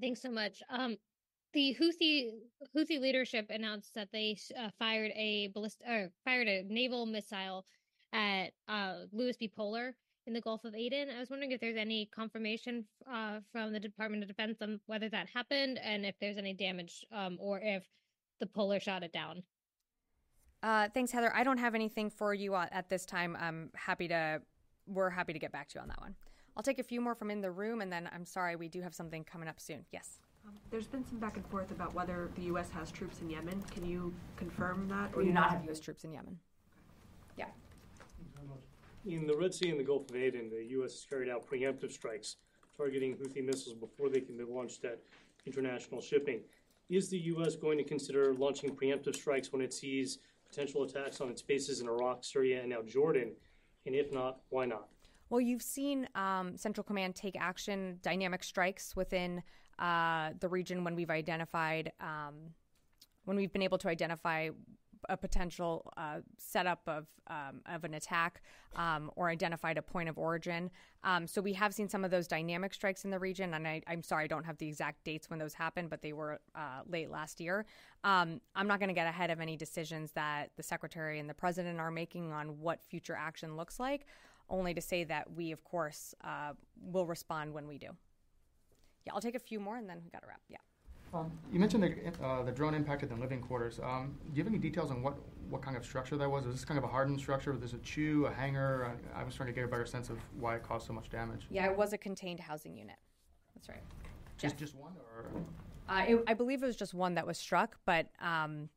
Thanks 0.00 0.22
so 0.22 0.30
much. 0.30 0.62
Um, 0.68 0.96
the 1.52 1.76
Houthi 1.80 2.30
Houthi 2.76 3.00
leadership 3.00 3.46
announced 3.50 3.94
that 3.94 4.08
they 4.12 4.36
uh, 4.58 4.70
fired 4.78 5.12
a 5.14 5.50
ballist 5.54 5.82
or 5.88 6.10
fired 6.24 6.48
a 6.48 6.64
naval 6.68 7.06
missile 7.06 7.64
at 8.12 8.52
uh, 8.68 9.04
Lewis 9.12 9.36
B. 9.36 9.48
Puller 9.48 9.94
in 10.26 10.32
the 10.32 10.40
Gulf 10.40 10.64
of 10.64 10.74
Aden. 10.74 11.08
I 11.14 11.18
was 11.18 11.30
wondering 11.30 11.52
if 11.52 11.60
there's 11.60 11.76
any 11.76 12.08
confirmation 12.14 12.84
uh, 13.10 13.40
from 13.52 13.72
the 13.72 13.80
Department 13.80 14.22
of 14.22 14.28
Defense 14.28 14.58
on 14.60 14.80
whether 14.86 15.08
that 15.08 15.28
happened 15.28 15.78
and 15.82 16.04
if 16.04 16.14
there's 16.20 16.36
any 16.36 16.52
damage 16.52 17.04
um, 17.12 17.36
or 17.40 17.60
if 17.62 17.84
the 18.38 18.46
Puller 18.46 18.80
shot 18.80 19.02
it 19.02 19.12
down. 19.12 19.42
Uh, 20.62 20.88
thanks, 20.92 21.10
Heather. 21.10 21.34
I 21.34 21.42
don't 21.42 21.58
have 21.58 21.74
anything 21.74 22.10
for 22.10 22.34
you 22.34 22.54
at 22.54 22.88
this 22.88 23.06
time. 23.06 23.36
I'm 23.40 23.70
happy 23.74 24.08
to. 24.08 24.42
We're 24.86 25.10
happy 25.10 25.32
to 25.32 25.38
get 25.38 25.52
back 25.52 25.68
to 25.70 25.76
you 25.76 25.82
on 25.82 25.88
that 25.88 26.00
one. 26.00 26.16
I'll 26.56 26.62
take 26.62 26.78
a 26.78 26.82
few 26.82 27.00
more 27.00 27.14
from 27.14 27.30
in 27.30 27.40
the 27.40 27.50
room, 27.50 27.80
and 27.80 27.92
then 27.92 28.10
I'm 28.12 28.26
sorry 28.26 28.56
we 28.56 28.68
do 28.68 28.82
have 28.82 28.94
something 28.94 29.24
coming 29.24 29.48
up 29.48 29.60
soon. 29.60 29.86
Yes. 29.92 30.18
Um, 30.46 30.54
there's 30.70 30.86
been 30.86 31.04
some 31.04 31.18
back 31.18 31.36
and 31.36 31.46
forth 31.46 31.70
about 31.70 31.94
whether 31.94 32.30
the 32.36 32.42
U.S. 32.42 32.70
has 32.70 32.90
troops 32.90 33.20
in 33.20 33.30
Yemen. 33.30 33.62
Can 33.72 33.84
you 33.84 34.12
confirm 34.36 34.88
that? 34.88 35.16
We 35.16 35.24
do 35.24 35.32
not 35.32 35.50
have 35.50 35.64
U.S. 35.64 35.80
troops 35.80 36.04
in 36.04 36.12
Yemen. 36.12 36.38
Yeah. 37.36 37.46
In 39.06 39.26
the 39.26 39.36
Red 39.36 39.54
Sea 39.54 39.70
and 39.70 39.80
the 39.80 39.84
Gulf 39.84 40.10
of 40.10 40.16
Aden, 40.16 40.50
the 40.50 40.64
U.S. 40.70 40.92
has 40.92 41.06
carried 41.08 41.28
out 41.28 41.46
preemptive 41.48 41.92
strikes 41.92 42.36
targeting 42.76 43.14
Houthi 43.16 43.44
missiles 43.44 43.74
before 43.74 44.08
they 44.08 44.20
can 44.20 44.36
be 44.36 44.44
launched 44.44 44.84
at 44.84 44.98
international 45.46 46.00
shipping. 46.00 46.40
Is 46.88 47.08
the 47.10 47.18
U.S. 47.18 47.54
going 47.54 47.78
to 47.78 47.84
consider 47.84 48.34
launching 48.34 48.74
preemptive 48.74 49.14
strikes 49.14 49.52
when 49.52 49.62
it 49.62 49.72
sees 49.72 50.18
potential 50.48 50.82
attacks 50.82 51.20
on 51.20 51.28
its 51.28 51.42
bases 51.42 51.80
in 51.80 51.88
Iraq, 51.88 52.24
Syria, 52.24 52.60
and 52.60 52.70
now 52.70 52.82
Jordan? 52.82 53.32
And 53.86 53.94
if 53.94 54.12
not, 54.12 54.40
why 54.48 54.64
not? 54.64 54.88
Well, 55.28 55.40
you've 55.40 55.62
seen 55.62 56.08
um, 56.16 56.56
Central 56.56 56.82
Command 56.82 57.14
take 57.14 57.36
action, 57.38 57.98
dynamic 58.02 58.42
strikes 58.42 58.96
within 58.96 59.42
uh, 59.80 60.30
the 60.38 60.48
region 60.48 60.84
when 60.84 60.94
we've 60.94 61.10
identified, 61.10 61.92
um, 62.00 62.54
when 63.24 63.36
we've 63.36 63.52
been 63.52 63.62
able 63.62 63.78
to 63.78 63.88
identify 63.88 64.50
a 65.08 65.16
potential 65.16 65.90
uh, 65.96 66.20
setup 66.36 66.82
of 66.86 67.06
um, 67.28 67.62
of 67.66 67.84
an 67.84 67.94
attack 67.94 68.42
um, 68.76 69.10
or 69.16 69.30
identified 69.30 69.78
a 69.78 69.82
point 69.82 70.08
of 70.08 70.18
origin. 70.18 70.70
Um, 71.04 71.26
so 71.26 71.40
we 71.40 71.52
have 71.54 71.72
seen 71.72 71.88
some 71.88 72.04
of 72.04 72.10
those 72.10 72.26
dynamic 72.26 72.74
strikes 72.74 73.04
in 73.04 73.10
the 73.10 73.18
region, 73.18 73.54
and 73.54 73.66
I, 73.66 73.82
am 73.86 74.02
sorry 74.02 74.24
I 74.24 74.26
don't 74.26 74.44
have 74.44 74.58
the 74.58 74.68
exact 74.68 75.04
dates 75.04 75.30
when 75.30 75.38
those 75.38 75.54
happened, 75.54 75.90
but 75.90 76.02
they 76.02 76.12
were 76.12 76.40
uh, 76.54 76.82
late 76.86 77.10
last 77.10 77.40
year. 77.40 77.64
Um, 78.04 78.40
I'm 78.54 78.66
not 78.66 78.80
going 78.80 78.88
to 78.88 78.94
get 78.94 79.06
ahead 79.06 79.30
of 79.30 79.40
any 79.40 79.56
decisions 79.56 80.12
that 80.12 80.50
the 80.56 80.62
secretary 80.62 81.18
and 81.18 81.30
the 81.30 81.34
president 81.34 81.78
are 81.80 81.90
making 81.90 82.32
on 82.32 82.60
what 82.60 82.82
future 82.82 83.16
action 83.18 83.56
looks 83.56 83.80
like. 83.80 84.06
Only 84.48 84.74
to 84.74 84.80
say 84.80 85.04
that 85.04 85.32
we, 85.32 85.52
of 85.52 85.62
course, 85.64 86.14
uh, 86.24 86.52
will 86.82 87.06
respond 87.06 87.54
when 87.54 87.68
we 87.68 87.78
do. 87.78 87.90
Yeah, 89.06 89.14
I'll 89.14 89.20
take 89.20 89.34
a 89.34 89.40
few 89.40 89.60
more, 89.60 89.76
and 89.76 89.88
then 89.88 90.00
we 90.04 90.10
got 90.10 90.22
to 90.22 90.28
wrap. 90.28 90.40
Yeah. 90.48 90.58
Um, 91.12 91.32
you 91.52 91.58
mentioned 91.58 91.82
the, 91.82 92.24
uh, 92.24 92.42
the 92.44 92.52
drone 92.52 92.74
impacted 92.74 93.08
the 93.08 93.16
living 93.16 93.40
quarters. 93.40 93.80
Um, 93.82 94.16
do 94.32 94.38
you 94.38 94.44
have 94.44 94.52
any 94.52 94.58
details 94.60 94.90
on 94.90 95.02
what, 95.02 95.16
what 95.48 95.60
kind 95.60 95.76
of 95.76 95.84
structure 95.84 96.16
that 96.16 96.30
was? 96.30 96.46
Was 96.46 96.54
this 96.54 96.64
kind 96.64 96.78
of 96.78 96.84
a 96.84 96.86
hardened 96.86 97.18
structure? 97.18 97.50
Was 97.50 97.60
this 97.60 97.72
a 97.72 97.78
CHU, 97.78 98.26
a 98.26 98.32
hangar? 98.32 98.94
I, 99.16 99.20
I 99.20 99.24
was 99.24 99.34
trying 99.34 99.48
to 99.48 99.52
get 99.52 99.64
a 99.64 99.68
better 99.68 99.86
sense 99.86 100.08
of 100.08 100.18
why 100.38 100.54
it 100.56 100.62
caused 100.62 100.86
so 100.86 100.92
much 100.92 101.10
damage. 101.10 101.46
Yeah, 101.50 101.66
it 101.66 101.76
was 101.76 101.92
a 101.92 101.98
contained 101.98 102.38
housing 102.38 102.76
unit. 102.76 102.96
That's 103.54 103.68
right. 103.68 103.82
Just 104.38 104.56
just 104.56 104.74
one, 104.74 104.92
or 105.14 105.26
uh, 105.94 106.04
it, 106.08 106.24
I 106.26 106.32
believe 106.32 106.62
it 106.62 106.66
was 106.66 106.76
just 106.76 106.94
one 106.94 107.14
that 107.16 107.26
was 107.26 107.36
struck. 107.36 107.76
But 107.84 108.06
um, 108.20 108.70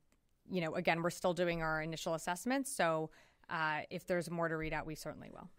you 0.51 0.59
know, 0.59 0.75
again, 0.75 1.01
we're 1.01 1.09
still 1.09 1.33
doing 1.33 1.61
our 1.61 1.81
initial 1.81 2.15
assessments. 2.15 2.75
So 2.75 3.11
uh, 3.49 3.81
if 3.89 4.05
there's 4.05 4.29
more 4.29 4.49
to 4.49 4.57
read 4.57 4.73
out, 4.73 4.85
we 4.85 4.95
certainly 4.95 5.29
will. 5.31 5.49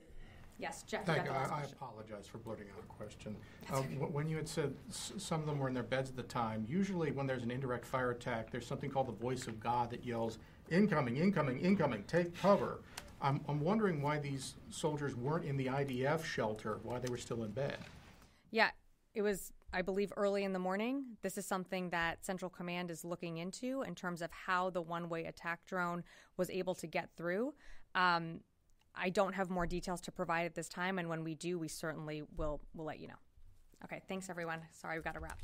Yes, 0.58 0.82
Jeff. 0.84 1.04
Thank 1.04 1.24
you. 1.24 1.32
I, 1.32 1.60
I 1.60 1.62
apologize 1.62 2.26
for 2.26 2.38
blurting 2.38 2.66
out 2.76 2.82
a 2.82 2.86
question. 2.86 3.36
Uh, 3.72 3.82
when 3.82 4.28
you 4.28 4.36
had 4.36 4.48
said 4.48 4.74
s- 4.88 5.12
some 5.16 5.40
of 5.40 5.46
them 5.46 5.58
were 5.58 5.68
in 5.68 5.74
their 5.74 5.82
beds 5.82 6.10
at 6.10 6.16
the 6.16 6.22
time, 6.22 6.64
usually 6.68 7.10
when 7.10 7.26
there's 7.26 7.42
an 7.42 7.50
indirect 7.50 7.84
fire 7.84 8.12
attack, 8.12 8.50
there's 8.50 8.66
something 8.66 8.90
called 8.90 9.08
the 9.08 9.12
voice 9.12 9.48
of 9.48 9.58
God 9.58 9.90
that 9.90 10.04
yells, 10.04 10.38
"Incoming! 10.70 11.16
Incoming! 11.16 11.58
Incoming! 11.60 12.04
Take 12.04 12.36
cover!" 12.36 12.78
I'm, 13.20 13.40
I'm 13.48 13.60
wondering 13.60 14.02
why 14.02 14.18
these 14.18 14.54
soldiers 14.70 15.16
weren't 15.16 15.44
in 15.44 15.56
the 15.56 15.66
IDF 15.66 16.24
shelter, 16.24 16.78
why 16.82 16.98
they 16.98 17.10
were 17.10 17.16
still 17.18 17.42
in 17.44 17.52
bed. 17.52 17.78
Yeah, 18.50 18.70
it 19.14 19.22
was, 19.22 19.52
I 19.72 19.82
believe, 19.82 20.12
early 20.16 20.44
in 20.44 20.52
the 20.52 20.58
morning. 20.58 21.04
This 21.22 21.38
is 21.38 21.46
something 21.46 21.88
that 21.90 22.24
Central 22.24 22.50
Command 22.50 22.90
is 22.90 23.02
looking 23.04 23.38
into 23.38 23.82
in 23.82 23.94
terms 23.94 24.20
of 24.20 24.30
how 24.30 24.70
the 24.70 24.82
one 24.82 25.08
way 25.08 25.24
attack 25.24 25.64
drone 25.64 26.04
was 26.36 26.50
able 26.50 26.74
to 26.76 26.86
get 26.86 27.08
through. 27.16 27.54
Um, 27.94 28.40
I 28.96 29.10
don't 29.10 29.34
have 29.34 29.50
more 29.50 29.66
details 29.66 30.00
to 30.02 30.12
provide 30.12 30.46
at 30.46 30.54
this 30.54 30.68
time, 30.68 30.98
and 30.98 31.08
when 31.08 31.24
we 31.24 31.34
do, 31.34 31.58
we 31.58 31.68
certainly 31.68 32.22
will 32.36 32.60
will 32.74 32.84
let 32.84 33.00
you 33.00 33.08
know. 33.08 33.14
Okay, 33.84 34.00
thanks 34.08 34.30
everyone. 34.30 34.60
Sorry, 34.72 34.96
we've 34.96 35.04
got 35.04 35.14
to 35.14 35.20
wrap. 35.20 35.40